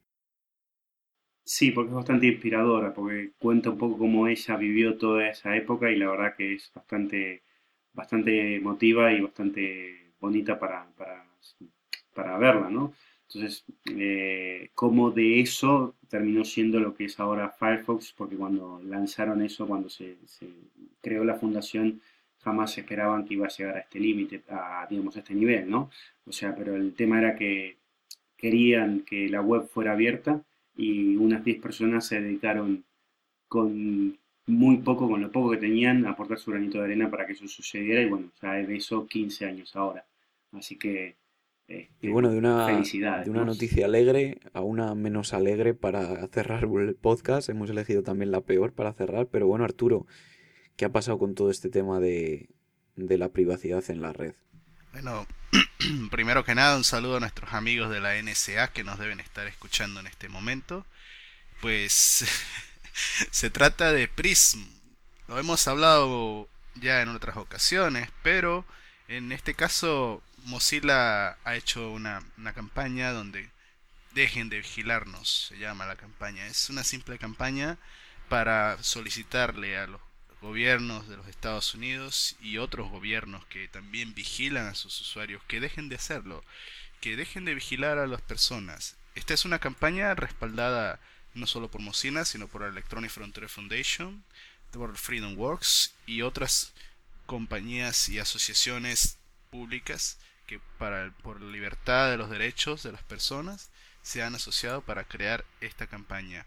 Sí, 1.48 1.70
porque 1.70 1.90
es 1.90 1.96
bastante 1.96 2.26
inspiradora, 2.26 2.92
porque 2.92 3.34
cuenta 3.38 3.70
un 3.70 3.78
poco 3.78 4.00
cómo 4.00 4.28
ella 4.28 4.58
vivió 4.58 4.98
toda 4.98 5.30
esa 5.30 5.56
época 5.56 5.92
y 5.92 5.96
la 5.96 6.10
verdad 6.10 6.36
que 6.36 6.56
es 6.56 6.72
bastante, 6.74 7.44
bastante 7.96 8.56
emotiva 8.56 9.12
y 9.14 9.22
bastante 9.22 10.12
bonita 10.20 10.60
para, 10.60 10.88
para, 12.14 12.38
verla, 12.38 12.70
¿no? 12.70 12.94
Entonces, 13.28 13.66
eh, 13.92 14.70
cómo 14.76 15.12
de 15.12 15.40
eso 15.42 15.96
terminó 16.10 16.46
siendo 16.46 16.80
lo 16.80 16.94
que 16.94 17.06
es 17.06 17.20
ahora 17.20 17.50
Firefox, 17.50 18.14
porque 18.14 18.36
cuando 18.36 18.82
lanzaron 18.84 19.42
eso, 19.42 19.68
cuando 19.68 19.90
se, 19.90 20.18
se 20.26 20.48
creó 21.02 21.24
la 21.24 21.36
fundación, 21.36 22.02
jamás 22.40 22.78
esperaban 22.78 23.26
que 23.26 23.34
iba 23.34 23.48
a 23.48 23.50
llegar 23.50 23.78
a 23.78 23.80
este 23.80 24.00
límite, 24.00 24.44
a, 24.50 24.86
digamos, 24.90 25.16
a 25.16 25.20
este 25.20 25.34
nivel, 25.34 25.70
¿no? 25.70 25.90
O 26.26 26.32
sea, 26.32 26.56
pero 26.56 26.76
el 26.76 26.94
tema 26.94 27.20
era 27.20 27.36
que 27.36 27.78
querían 28.38 29.02
que 29.02 29.28
la 29.30 29.42
web 29.42 29.68
fuera 29.68 29.94
abierta 29.94 30.44
y 30.76 31.16
unas 31.16 31.44
10 31.44 31.62
personas 31.62 32.06
se 32.06 32.22
dedicaron 32.22 32.86
con 33.48 34.18
muy 34.48 34.78
poco, 34.78 35.10
con 35.10 35.22
lo 35.22 35.32
poco 35.32 35.52
que 35.52 35.58
tenían, 35.58 36.06
aportar 36.06 36.38
su 36.38 36.52
granito 36.52 36.78
de 36.78 36.86
arena 36.86 37.10
para 37.10 37.26
que 37.26 37.34
eso 37.34 37.48
sucediera 37.48 38.02
y 38.02 38.10
bueno, 38.10 38.32
ya 38.42 38.54
de 38.54 38.76
eso 38.76 39.08
15 39.08 39.46
años 39.46 39.76
ahora. 39.76 40.06
Así 40.52 40.78
que... 40.78 41.18
Este, 41.68 42.08
y 42.08 42.12
bueno, 42.12 42.30
de 42.30 42.38
una, 42.38 42.68
de 42.68 43.30
una 43.30 43.44
noticia 43.44 43.88
alegre 43.88 44.38
a 44.54 44.62
una 44.62 44.94
menos 44.94 45.34
alegre 45.34 45.74
para 45.74 46.28
cerrar 46.28 46.66
el 46.66 46.96
podcast. 46.96 47.50
Hemos 47.50 47.72
elegido 47.72 48.04
también 48.04 48.30
la 48.30 48.42
peor 48.42 48.74
para 48.74 48.94
cerrar, 48.94 49.28
pero 49.32 49.48
bueno, 49.48 49.66
Arturo, 49.66 50.06
¿qué 50.76 50.86
ha 50.86 50.92
pasado 50.92 51.18
con 51.18 51.34
todo 51.34 51.50
este 51.50 51.70
tema 51.70 52.00
de, 52.00 52.50
de 52.96 53.18
la 53.18 53.30
privacidad 53.30 53.84
en 53.90 54.02
la 54.02 54.14
red? 54.14 54.36
Bueno, 54.92 55.26
primero 56.12 56.44
que 56.44 56.54
nada, 56.54 56.78
un 56.78 56.84
saludo 56.84 57.18
a 57.18 57.20
nuestros 57.20 57.52
amigos 57.54 57.90
de 57.90 58.00
la 58.00 58.22
NSA 58.22 58.72
que 58.72 58.84
nos 58.84 59.00
deben 59.00 59.20
estar 59.20 59.48
escuchando 59.48 60.00
en 60.00 60.08
este 60.08 60.30
momento. 60.30 60.86
Pues 61.62 62.26
se 63.32 63.50
trata 63.50 63.92
de 63.92 64.08
Prism. 64.08 64.64
Lo 65.28 65.40
hemos 65.40 65.68
hablado 65.68 66.48
ya 66.76 67.02
en 67.02 67.10
otras 67.10 67.38
ocasiones, 67.38 68.10
pero 68.24 68.66
en 69.08 69.32
este 69.32 69.54
caso 69.54 70.22
Mozilla 70.44 71.38
ha 71.44 71.56
hecho 71.56 71.92
una, 71.92 72.24
una 72.38 72.54
campaña 72.54 73.12
donde 73.12 73.50
dejen 74.14 74.50
de 74.50 74.58
vigilarnos, 74.58 75.48
se 75.50 75.58
llama 75.58 75.86
la 75.86 75.96
campaña. 75.96 76.46
Es 76.48 76.70
una 76.70 76.84
simple 76.84 77.18
campaña 77.18 77.78
para 78.30 78.82
solicitarle 78.82 79.78
a 79.78 79.88
los 79.88 80.02
gobiernos 80.42 81.08
de 81.08 81.18
los 81.18 81.28
Estados 81.28 81.74
Unidos 81.74 82.36
y 82.40 82.58
otros 82.60 82.90
gobiernos 82.90 83.46
que 83.48 83.68
también 83.68 84.14
vigilan 84.14 84.68
a 84.68 84.76
sus 84.76 85.02
usuarios 85.02 85.42
que 85.48 85.60
dejen 85.60 85.90
de 85.90 85.96
hacerlo, 85.96 86.44
que 87.02 87.16
dejen 87.16 87.46
de 87.46 87.56
vigilar 87.56 87.98
a 87.98 88.08
las 88.08 88.22
personas. 88.22 88.96
Esta 89.16 89.34
es 89.34 89.46
una 89.46 89.60
campaña 89.60 90.14
respaldada 90.14 91.00
no 91.36 91.48
solo 91.48 91.70
por 91.70 91.82
Mozilla, 91.82 92.26
sino 92.26 92.48
por 92.48 92.64
Electronic 92.64 93.12
Frontier 93.12 93.50
Foundation, 93.50 94.24
por 94.72 94.98
Freedom 94.98 95.38
Works 95.38 95.94
y 96.06 96.22
otras 96.22 96.74
compañías 97.26 98.10
y 98.10 98.20
asociaciones 98.20 99.18
públicas 99.50 100.18
que 100.48 100.60
para 100.78 101.12
por 101.24 101.42
la 101.42 101.52
libertad 101.52 102.12
de 102.12 102.18
los 102.18 102.30
derechos 102.30 102.84
de 102.84 102.92
las 102.92 103.04
personas 103.04 103.70
se 104.02 104.22
han 104.22 104.36
asociado 104.36 104.82
para 104.82 105.06
crear 105.06 105.46
esta 105.62 105.88
campaña. 105.88 106.46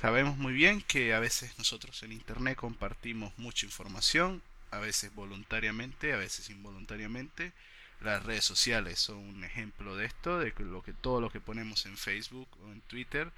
Sabemos 0.00 0.36
muy 0.36 0.52
bien 0.52 0.82
que 0.82 1.14
a 1.14 1.20
veces 1.20 1.56
nosotros 1.58 2.02
en 2.02 2.12
Internet 2.12 2.56
compartimos 2.56 3.32
mucha 3.38 3.66
información, 3.66 4.42
a 4.70 4.78
veces 4.78 5.14
voluntariamente, 5.14 6.12
a 6.12 6.16
veces 6.16 6.50
involuntariamente. 6.50 7.52
Las 8.00 8.24
redes 8.24 8.44
sociales 8.44 8.98
son 8.98 9.18
un 9.18 9.44
ejemplo 9.44 9.96
de 9.96 10.06
esto, 10.06 10.40
de 10.40 10.52
lo 10.58 10.82
que 10.82 10.92
todo 10.92 11.20
lo 11.20 11.30
que 11.30 11.40
ponemos 11.40 11.86
en 11.86 11.96
Facebook 11.96 12.48
o 12.60 12.72
en 12.72 12.80
Twitter, 12.82 13.30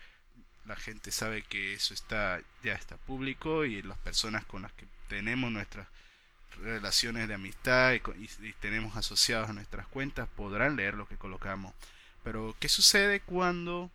la 0.67 0.77
gente 0.77 1.11
sabe 1.11 1.43
que 1.43 1.75
eso 1.75 1.95
está 1.95 2.41
ya 2.63 2.75
está 2.75 2.97
público 2.97 3.65
y 3.65 3.83
las 3.83 3.99
personas 3.99 4.45
con 4.45 4.63
las 4.63 4.73
que 4.73 4.87
tenemos 5.09 5.51
nuestras 5.53 5.87
relaciones 6.63 7.29
de 7.29 7.35
amistad 7.35 7.93
y, 7.93 8.01
y 8.47 8.53
tenemos 8.61 8.97
asociados 8.97 9.51
a 9.51 9.53
nuestras 9.53 9.87
cuentas 9.89 10.29
podrán 10.37 10.77
leer 10.77 10.95
lo 10.95 11.07
que 11.07 11.17
colocamos. 11.17 11.75
Pero 12.23 12.57
¿qué 12.61 12.69
sucede 12.69 13.21
cuando 13.21 13.91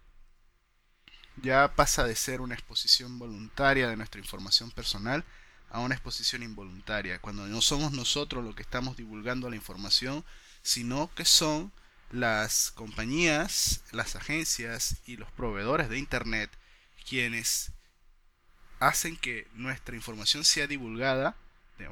ya 1.41 1.73
pasa 1.75 2.03
de 2.03 2.15
ser 2.15 2.41
una 2.41 2.55
exposición 2.55 3.17
voluntaria 3.17 3.87
de 3.87 3.97
nuestra 3.97 4.19
información 4.19 4.71
personal 4.71 5.23
a 5.71 5.79
una 5.79 5.95
exposición 5.95 6.43
involuntaria, 6.43 7.19
cuando 7.19 7.47
no 7.47 7.61
somos 7.61 7.91
nosotros 7.91 8.43
los 8.43 8.55
que 8.55 8.63
estamos 8.63 8.97
divulgando 8.97 9.49
la 9.49 9.55
información, 9.55 10.25
sino 10.61 11.13
que 11.13 11.25
son 11.25 11.71
las 12.11 12.71
compañías, 12.71 13.81
las 13.91 14.15
agencias 14.15 14.97
y 15.05 15.17
los 15.17 15.31
proveedores 15.31 15.89
de 15.89 15.97
Internet 15.97 16.49
quienes 17.07 17.71
hacen 18.79 19.17
que 19.17 19.47
nuestra 19.53 19.95
información 19.95 20.45
sea 20.45 20.67
divulgada, 20.67 21.35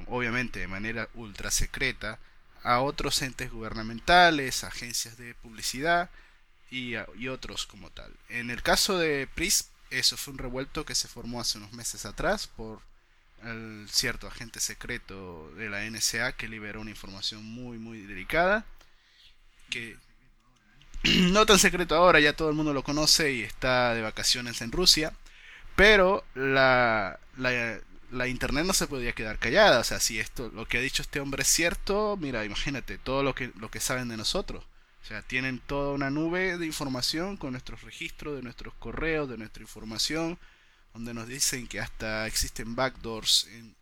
obviamente 0.08 0.60
de 0.60 0.67
manera 0.67 1.10
ultra 1.15 1.51
secreta, 1.51 2.19
a 2.63 2.82
otros 2.82 3.21
entes 3.21 3.51
gubernamentales, 3.51 4.63
agencias 4.63 5.17
de 5.17 5.34
publicidad 5.36 6.10
y, 6.69 6.95
otros 7.27 7.65
como 7.65 7.89
tal. 7.91 8.13
En 8.30 8.49
el 8.49 8.62
caso 8.62 8.97
de 8.97 9.27
PRIS, 9.27 9.69
eso 9.89 10.17
fue 10.17 10.34
un 10.34 10.39
revuelto 10.39 10.86
que 10.86 10.95
se 10.95 11.08
formó 11.08 11.39
hace 11.39 11.58
unos 11.58 11.73
meses 11.73 12.06
atrás 12.06 12.47
por 12.47 12.82
el 13.43 13.88
cierto 13.89 14.27
agente 14.27 14.60
secreto 14.60 15.51
de 15.56 15.69
la 15.69 15.89
NSA 15.89 16.34
que 16.34 16.49
liberó 16.49 16.82
una 16.82 16.89
información 16.89 17.43
muy 17.45 17.77
muy 17.77 18.01
delicada 18.01 18.65
que 19.69 19.95
no 21.32 21.46
tan 21.46 21.60
secreto 21.60 21.96
ahora, 21.96 22.20
ya 22.20 22.34
todo 22.34 22.50
el 22.50 22.56
mundo 22.56 22.74
lo 22.74 22.84
conoce 22.84 23.32
y 23.34 23.42
está 23.42 23.94
de 23.94 24.02
vacaciones 24.02 24.62
en 24.62 24.72
Rusia, 24.72 25.14
pero 25.76 26.26
la, 26.36 27.20
internet 28.28 28.66
no 28.66 28.74
se 28.74 28.88
podía 28.88 29.14
quedar 29.14 29.38
callada, 29.40 29.80
o 29.80 29.84
sea, 29.84 30.00
si 30.00 30.20
esto 30.20 30.50
lo 30.54 30.68
que 30.68 30.78
ha 30.78 30.82
dicho 30.82 31.02
este 31.02 31.20
hombre 31.20 31.44
es 31.44 31.50
cierto, 31.50 32.18
mira, 32.20 32.46
imagínate 32.46 32.98
todo 32.98 33.24
lo 33.24 33.36
que 33.36 33.52
lo 33.60 33.70
que 33.70 33.80
saben 33.80 34.10
de 34.10 34.18
nosotros. 34.18 34.66
O 35.04 35.06
sea, 35.08 35.22
tienen 35.22 35.60
toda 35.60 35.94
una 35.94 36.10
nube 36.10 36.58
de 36.58 36.66
información 36.66 37.38
con 37.38 37.52
nuestros 37.52 37.82
registros, 37.84 38.36
de 38.36 38.42
nuestros 38.42 38.74
correos, 38.74 39.30
de 39.30 39.38
nuestra 39.38 39.64
información, 39.64 40.38
donde 40.94 41.14
nos 41.14 41.28
dicen 41.28 41.68
que 41.68 41.80
hasta 41.80 42.28
existen 42.28 42.76
backdoors 42.76 43.48
en 43.48 43.76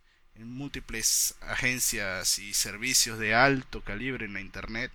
múltiples 0.44 1.34
agencias 1.40 2.38
y 2.38 2.54
servicios 2.54 3.18
de 3.18 3.34
alto 3.34 3.80
calibre 3.82 4.26
en 4.26 4.34
la 4.34 4.40
Internet. 4.40 4.92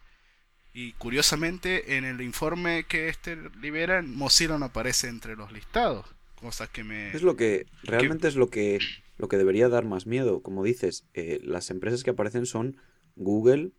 Y 0.73 0.93
curiosamente, 0.93 1.97
en 1.97 2.05
el 2.05 2.21
informe 2.21 2.85
que 2.85 3.09
este 3.09 3.37
libera, 3.61 4.01
Mozilla 4.01 4.57
no 4.57 4.65
aparece 4.65 5.09
entre 5.09 5.35
los 5.35 5.51
listados. 5.51 6.05
Cosa 6.35 6.67
que 6.67 6.83
me. 6.83 7.11
Es 7.15 7.23
lo 7.23 7.35
que. 7.35 7.67
Realmente 7.83 8.27
es 8.27 8.35
lo 8.35 8.49
que. 8.49 8.79
Lo 9.17 9.27
que 9.27 9.37
debería 9.37 9.69
dar 9.69 9.85
más 9.85 10.07
miedo. 10.07 10.41
Como 10.41 10.63
dices, 10.63 11.05
eh, 11.13 11.39
las 11.43 11.69
empresas 11.69 12.03
que 12.03 12.09
aparecen 12.11 12.45
son 12.45 12.77
Google, 13.15 13.71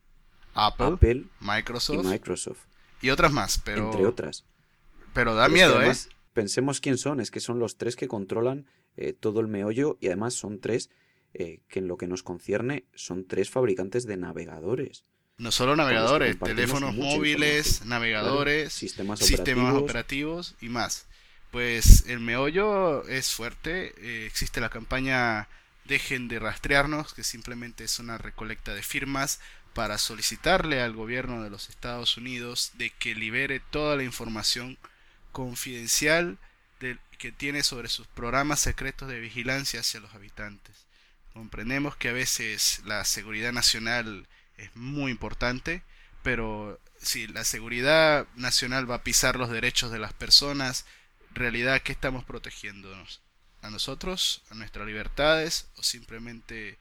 Apple, 0.55 1.25
Microsoft, 1.41 2.05
y 2.05 2.09
Microsoft. 2.09 2.67
Y 3.01 3.11
otras 3.11 3.33
más, 3.33 3.59
pero. 3.59 3.87
Entre 3.87 4.07
otras. 4.07 4.45
Pero 5.15 5.35
da 5.35 5.49
miedo, 5.49 5.83
¿eh? 5.83 5.93
Pensemos 6.33 6.81
quién 6.81 6.99
son. 6.99 7.21
Es 7.21 7.31
que 7.31 7.41
son 7.41 7.59
los 7.59 7.77
tres 7.77 7.97
que 7.97 8.09
controlan 8.09 8.67
eh, 8.97 9.13
todo 9.13 9.41
el 9.41 9.49
meollo. 9.49 9.99
Y 10.01 10.07
además 10.07 10.35
son 10.35 10.61
tres 10.61 10.91
eh, 11.35 11.61
que 11.69 11.81
en 11.81 11.89
lo 11.89 11.97
que 11.97 12.07
nos 12.07 12.23
concierne 12.23 12.85
son 12.95 13.27
tres 13.27 13.51
fabricantes 13.51 14.07
de 14.07 14.17
navegadores. 14.17 15.05
No 15.43 15.51
solo 15.51 15.75
navegadores, 15.75 16.39
teléfonos 16.39 16.95
móviles, 16.95 17.85
navegadores, 17.85 18.73
sistemas, 18.73 19.21
operativos. 19.75 20.55
y 20.61 20.69
más. 20.69 21.07
Pues 21.51 22.05
el 22.07 22.21
meollo 22.21 23.05
es 23.09 23.33
fuerte. 23.33 23.93
Eh, 23.99 24.25
existe 24.25 24.61
la 24.61 24.71
campaña 24.71 25.49
Dejen 25.85 26.29
de 26.29 26.39
rastrearnos, 26.39 27.13
que 27.13 27.25
simplemente 27.25 27.83
es 27.83 27.99
una 27.99 28.19
recolecta 28.19 28.73
de 28.73 28.85
firmas 28.85 29.41
para 29.75 29.99
solicitarle 29.99 30.81
al 30.81 30.93
gobierno 30.93 31.43
de 31.43 31.51
los 31.51 31.71
Estados 31.71 32.17
Unidos 32.17 32.71
de 32.75 32.91
que 32.91 33.17
libere 33.17 33.59
toda 33.59 33.97
la 33.97 34.05
información 34.05 34.79
confidencial 35.33 36.39
que 37.19 37.33
tiene 37.33 37.65
sobre 37.65 37.89
sus 37.89 38.07
programas 38.07 38.61
secretos 38.61 39.09
de 39.09 39.19
vigilancia 39.19 39.81
hacia 39.81 39.99
los 39.99 40.15
habitantes. 40.15 40.87
Comprendemos 41.33 41.97
que 41.97 42.11
a 42.11 42.13
veces 42.13 42.81
la 42.85 43.05
seguridad 43.05 43.53
nacional 43.53 44.29
es 44.57 44.75
muy 44.75 45.11
importante, 45.11 45.83
pero 46.23 46.81
si 46.99 47.27
la 47.27 47.45
seguridad 47.45 48.27
nacional 48.37 48.91
va 48.91 48.97
a 48.97 49.05
pisar 49.05 49.37
los 49.37 49.51
derechos 49.51 49.91
de 49.91 49.99
las 49.99 50.12
personas, 50.12 50.87
realidad, 51.35 51.83
¿qué 51.83 51.93
estamos 51.93 52.25
protegiéndonos? 52.25 53.23
¿A 53.61 53.71
nosotros? 53.71 54.43
¿A 54.51 54.55
nuestras 54.55 54.87
libertades? 54.87 55.71
¿O 55.77 55.83
simplemente 55.83 56.79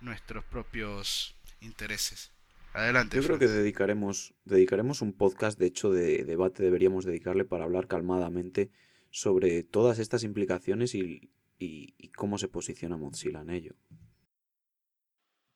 nuestros 0.00 0.44
propios 0.44 1.34
intereses? 1.60 2.30
Adelante. 2.72 3.16
Yo 3.16 3.22
creo 3.22 3.38
que 3.38 3.46
dedicaremos, 3.46 4.34
dedicaremos 4.44 5.00
un 5.00 5.12
podcast, 5.12 5.58
de 5.58 5.66
hecho, 5.66 5.92
de 5.92 6.24
debate 6.24 6.62
deberíamos 6.62 7.04
dedicarle 7.04 7.44
para 7.44 7.64
hablar 7.64 7.86
calmadamente 7.86 8.70
sobre 9.10 9.62
todas 9.62 9.98
estas 9.98 10.24
implicaciones 10.24 10.94
y, 10.94 11.30
y 11.58 12.08
cómo 12.08 12.36
se 12.36 12.48
posiciona 12.48 12.96
Mozilla 12.96 13.42
en 13.42 13.50
ello. 13.50 13.76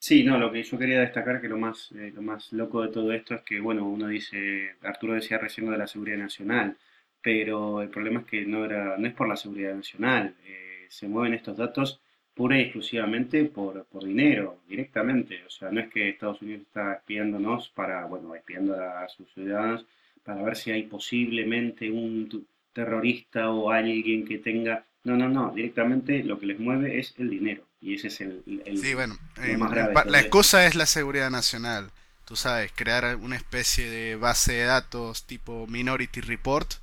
Sí, 0.01 0.25
no, 0.25 0.39
lo 0.39 0.51
que 0.53 0.63
yo 0.63 0.79
quería 0.79 1.01
destacar 1.01 1.41
que 1.41 1.49
lo 1.49 1.57
más, 1.59 1.93
eh, 1.93 2.13
lo 2.15 2.23
más 2.23 2.53
loco 2.53 2.83
de 2.83 2.89
todo 2.89 3.13
esto 3.13 3.35
es 3.35 3.43
que, 3.43 3.61
bueno, 3.61 3.87
uno 3.89 4.09
dice, 4.09 4.75
Arturo 4.83 5.15
decía 5.15 5.39
recién 5.39 5.71
de 5.71 5.79
la 5.79 5.87
seguridad 5.87 6.19
nacional, 6.19 6.77
pero 7.23 7.83
el 7.83 7.89
problema 7.91 8.21
es 8.21 8.27
que 8.27 8.45
no, 8.47 8.65
era, 8.65 8.97
no 8.97 9.07
es 9.07 9.15
por 9.15 9.29
la 9.29 9.37
seguridad 9.37 9.75
nacional, 9.75 10.35
eh, 10.45 10.87
se 10.89 11.07
mueven 11.09 11.35
estos 11.35 11.57
datos 11.57 12.01
pura 12.35 12.59
y 12.59 12.63
exclusivamente 12.63 13.45
por, 13.45 13.85
por 13.87 14.05
dinero, 14.05 14.61
directamente, 14.69 15.45
o 15.45 15.51
sea, 15.51 15.71
no 15.71 15.81
es 15.81 15.89
que 15.91 16.09
Estados 16.09 16.43
Unidos 16.43 16.63
está 16.63 16.95
espiándonos 16.95 17.69
para, 17.71 18.05
bueno, 18.07 18.35
espiando 18.35 18.75
a 18.81 19.09
sus 19.09 19.33
ciudadanos 19.33 19.85
para 20.25 20.43
ver 20.43 20.57
si 20.57 20.71
hay 20.71 20.85
posiblemente 20.85 21.91
un 21.91 22.47
terrorista 22.73 23.51
o 23.51 23.71
alguien 23.71 24.25
que 24.25 24.39
tenga 24.39 24.85
no, 25.05 25.17
no, 25.17 25.29
no, 25.29 25.53
directamente 25.53 26.23
lo 26.25 26.39
que 26.39 26.47
les 26.47 26.59
mueve 26.61 26.99
es 26.99 27.15
el 27.19 27.31
dinero. 27.31 27.68
Y 27.81 27.95
ese 27.95 28.09
es 28.09 28.21
el, 28.21 28.43
sí, 28.81 28.95
bueno, 28.95 29.17
eh, 29.37 29.57
La 30.07 30.21
excusa 30.21 30.67
es 30.67 30.75
la 30.75 30.87
seguridad 30.87 31.31
nacional. 31.31 31.91
Tú 32.25 32.37
sabes, 32.37 32.73
crear 32.75 33.17
una 33.17 33.37
especie 33.37 33.89
de 33.89 34.17
base 34.17 34.53
de 34.53 34.65
datos 34.65 35.25
tipo 35.25 35.67
Minority 35.67 36.21
Report 36.21 36.75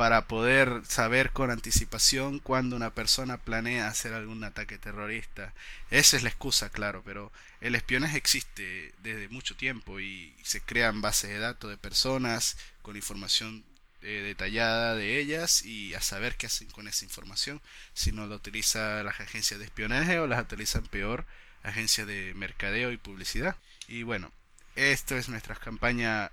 para 0.00 0.26
poder 0.26 0.80
saber 0.86 1.30
con 1.30 1.50
anticipación 1.50 2.38
cuando 2.38 2.74
una 2.74 2.94
persona 2.94 3.36
planea 3.36 3.86
hacer 3.86 4.14
algún 4.14 4.42
ataque 4.44 4.78
terrorista. 4.78 5.52
Esa 5.90 6.16
es 6.16 6.22
la 6.22 6.30
excusa, 6.30 6.70
claro, 6.70 7.02
pero 7.04 7.30
el 7.60 7.74
espionaje 7.74 8.16
existe 8.16 8.94
desde 9.02 9.28
mucho 9.28 9.56
tiempo 9.56 10.00
y 10.00 10.34
se 10.42 10.62
crean 10.62 11.02
bases 11.02 11.28
de 11.28 11.38
datos 11.38 11.70
de 11.70 11.76
personas 11.76 12.56
con 12.80 12.96
información 12.96 13.62
eh, 14.02 14.22
detallada 14.24 14.94
de 14.94 15.18
ellas 15.18 15.64
y 15.64 15.94
a 15.94 16.00
saber 16.00 16.36
qué 16.36 16.46
hacen 16.46 16.70
con 16.70 16.88
esa 16.88 17.04
información, 17.04 17.60
si 17.92 18.12
no 18.12 18.26
la 18.26 18.36
utiliza 18.36 19.02
las 19.02 19.20
agencias 19.20 19.60
de 19.60 19.66
espionaje 19.66 20.18
o 20.18 20.26
las 20.26 20.42
utilizan 20.42 20.86
peor 20.86 21.26
agencias 21.62 22.06
de 22.06 22.32
mercadeo 22.34 22.92
y 22.92 22.96
publicidad. 22.96 23.56
Y 23.88 24.02
bueno, 24.02 24.32
esto 24.76 25.16
es 25.16 25.28
nuestra 25.28 25.54
campaña 25.54 26.30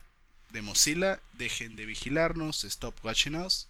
de 0.52 0.62
Mozilla, 0.62 1.20
dejen 1.34 1.76
de 1.76 1.86
vigilarnos, 1.86 2.64
stop 2.64 2.96
watching 3.04 3.36
us, 3.36 3.68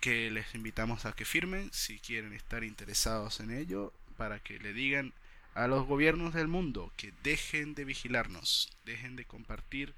que 0.00 0.30
les 0.30 0.54
invitamos 0.54 1.06
a 1.06 1.12
que 1.12 1.24
firmen 1.24 1.70
si 1.72 1.98
quieren 1.98 2.32
estar 2.32 2.64
interesados 2.64 3.40
en 3.40 3.50
ello, 3.50 3.92
para 4.16 4.40
que 4.40 4.58
le 4.58 4.72
digan 4.72 5.14
a 5.54 5.66
los 5.66 5.86
gobiernos 5.86 6.34
del 6.34 6.48
mundo 6.48 6.92
que 6.96 7.12
dejen 7.22 7.74
de 7.74 7.84
vigilarnos, 7.84 8.70
dejen 8.84 9.16
de 9.16 9.24
compartir 9.24 9.94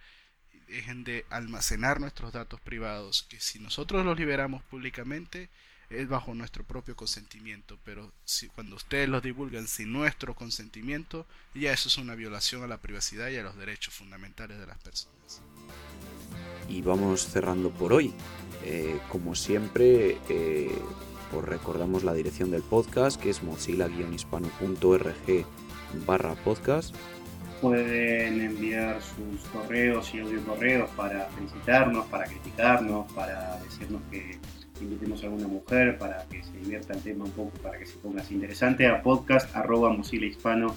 dejen 0.73 1.05
de 1.05 1.25
almacenar 1.31 2.01
nuestros 2.01 2.33
datos 2.33 2.61
privados, 2.61 3.27
que 3.29 3.41
si 3.41 3.59
nosotros 3.59 4.05
los 4.05 4.19
liberamos 4.19 4.63
públicamente 4.65 5.49
es 5.91 6.09
bajo 6.09 6.35
nuestro 6.35 6.65
propio 6.65 6.97
consentimiento, 6.97 7.79
pero 7.85 8.11
si 8.25 8.49
cuando 8.49 8.77
ustedes 8.77 9.09
los 9.09 9.23
divulgan 9.23 9.69
sin 9.69 9.93
nuestro 9.93 10.35
consentimiento, 10.35 11.27
ya 11.55 11.73
eso 11.73 11.89
es 11.89 11.99
una 11.99 12.15
violación 12.15 12.63
a 12.63 12.67
la 12.67 12.79
privacidad 12.79 13.29
y 13.29 13.37
a 13.37 13.43
los 13.43 13.57
derechos 13.57 13.95
fundamentales 13.95 14.59
de 14.59 14.67
las 14.67 14.79
personas. 14.79 15.43
Y 16.69 16.81
vamos 16.81 17.27
cerrando 17.27 17.71
por 17.71 17.93
hoy. 17.93 18.15
Eh, 18.65 18.99
como 19.11 19.35
siempre, 19.35 20.19
eh, 20.31 20.71
os 21.33 21.45
recordamos 21.45 22.05
la 22.05 22.15
dirección 22.15 22.51
del 22.51 22.63
podcast, 22.63 23.21
que 23.21 23.29
es 23.29 23.43
mozilla-hispano.org 23.43 25.47
barra 26.07 26.35
podcast 26.37 26.95
pueden 27.63 28.41
enviar 28.41 29.01
sus 29.01 29.41
correos 29.51 30.13
y 30.13 30.19
audio 30.19 30.45
correos 30.45 30.91
para 30.97 31.29
felicitarnos, 31.29 32.07
para 32.07 32.25
criticarnos, 32.25 33.11
para 33.13 33.57
decirnos 33.61 34.03
que 34.11 34.41
invitemos 34.81 35.23
a 35.23 35.27
alguna 35.27 35.47
mujer 35.47 35.97
para 35.97 36.27
que 36.29 36.43
se 36.43 36.51
divierta 36.59 36.93
el 36.95 37.03
tema 37.03 37.25
un 37.25 37.31
poco, 37.31 37.57
para 37.59 37.79
que 37.79 37.87
se 37.87 37.97
ponga 37.99 38.21
así 38.21 38.35
interesante 38.35 38.89
a 38.89 39.01
podcast 39.01 39.55
arroba 39.55 39.91
mozilla 39.91 40.27
hispano, 40.27 40.75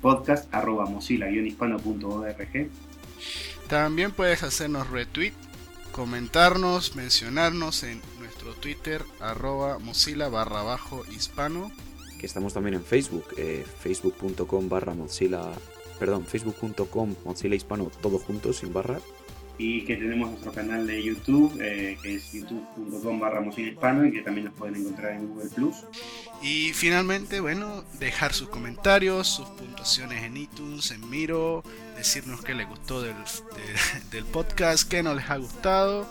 podcast 0.00 0.52
arroba 0.54 0.86
mozilla-hispano.org. 0.86 2.70
También 3.68 4.12
puedes 4.12 4.44
hacernos 4.44 4.90
retweet, 4.90 5.32
comentarnos, 5.90 6.94
mencionarnos 6.94 7.82
en 7.82 8.00
nuestro 8.20 8.54
Twitter 8.54 9.02
arroba 9.18 9.80
mozilla 9.80 10.28
barra 10.28 10.62
bajo 10.62 11.04
hispano. 11.06 11.72
Que 12.20 12.26
estamos 12.26 12.54
también 12.54 12.74
en 12.74 12.84
Facebook, 12.84 13.24
eh, 13.36 13.66
facebook.com 13.80 14.68
barra 14.68 14.94
mozilla 14.94 15.50
perdón, 16.02 16.26
facebook.com 16.26 17.14
Mozilla 17.24 17.54
Hispano, 17.54 17.88
todo 18.00 18.18
juntos, 18.18 18.56
sin 18.56 18.72
barra. 18.72 18.98
Y 19.56 19.84
que 19.84 19.94
tenemos 19.94 20.30
nuestro 20.30 20.50
canal 20.50 20.84
de 20.84 21.00
YouTube, 21.00 21.56
eh, 21.62 21.96
que 22.02 22.16
es 22.16 22.32
youtube.com 22.32 23.20
barra 23.20 23.40
Mozilla 23.40 23.68
Hispano 23.68 24.04
y 24.04 24.10
que 24.10 24.22
también 24.22 24.46
nos 24.46 24.54
pueden 24.54 24.74
encontrar 24.74 25.12
en 25.12 25.28
Google 25.28 25.50
Plus. 25.50 25.76
Y 26.42 26.72
finalmente, 26.72 27.38
bueno, 27.38 27.84
dejar 28.00 28.32
sus 28.32 28.48
comentarios, 28.48 29.28
sus 29.28 29.46
puntuaciones 29.50 30.24
en 30.24 30.38
iTunes, 30.38 30.90
en 30.90 31.08
Miro, 31.08 31.62
decirnos 31.96 32.42
qué 32.42 32.54
les 32.54 32.68
gustó 32.68 33.00
del, 33.00 33.14
del 34.10 34.24
podcast, 34.24 34.88
qué 34.88 35.04
no 35.04 35.14
les 35.14 35.30
ha 35.30 35.36
gustado. 35.36 36.04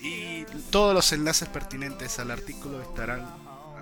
Y 0.00 0.44
todos 0.70 0.92
los 0.92 1.10
enlaces 1.14 1.48
pertinentes 1.48 2.18
al 2.18 2.30
artículo 2.30 2.82
estarán, 2.82 3.26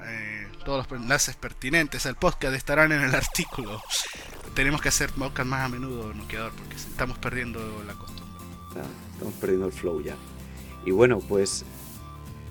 eh, 0.07 0.47
todos 0.65 0.89
los 0.89 1.01
enlaces 1.01 1.35
pertinentes 1.35 2.07
al 2.07 2.15
podcast 2.15 2.55
estarán 2.55 2.93
en 2.93 3.03
el 3.03 3.15
artículo. 3.17 3.83
Tenemos 4.55 4.80
que 4.80 4.88
hacer 4.88 5.11
podcast 5.11 5.49
más 5.49 5.64
a 5.64 5.68
menudo, 5.68 6.12
quedar 6.28 6.51
porque 6.53 6.76
estamos 6.76 7.18
perdiendo 7.18 7.61
la 7.86 7.94
costumbre. 7.94 8.24
Estamos 9.12 9.34
perdiendo 9.34 9.66
el 9.66 9.72
flow 9.72 10.01
ya. 10.01 10.16
Y 10.84 10.90
bueno, 10.90 11.18
pues 11.18 11.64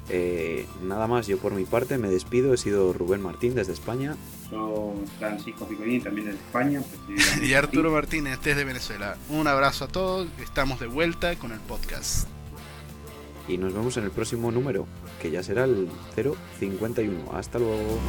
eh, 0.09 0.65
nada 0.83 1.07
más, 1.07 1.27
yo 1.27 1.37
por 1.37 1.53
mi 1.53 1.65
parte 1.65 1.97
me 1.97 2.09
despido. 2.09 2.53
He 2.53 2.57
sido 2.57 2.93
Rubén 2.93 3.21
Martín 3.21 3.55
desde 3.55 3.73
España. 3.73 4.15
Soy 4.49 5.05
Francisco 5.19 5.67
Picolini 5.67 5.99
también 5.99 6.27
desde 6.27 6.39
España. 6.39 6.81
y 7.41 7.53
Arturo 7.53 7.91
Martínez 7.91 8.39
desde 8.41 8.63
Venezuela. 8.63 9.17
Un 9.29 9.47
abrazo 9.47 9.85
a 9.85 9.87
todos. 9.87 10.27
Estamos 10.41 10.79
de 10.79 10.87
vuelta 10.87 11.35
con 11.35 11.51
el 11.51 11.59
podcast. 11.59 12.27
Y 13.47 13.57
nos 13.57 13.73
vemos 13.73 13.95
en 13.97 14.03
el 14.03 14.11
próximo 14.11 14.51
número, 14.51 14.87
que 15.21 15.31
ya 15.31 15.41
será 15.41 15.63
el 15.63 15.89
051. 16.59 17.31
Hasta 17.33 17.59
luego. 17.59 17.99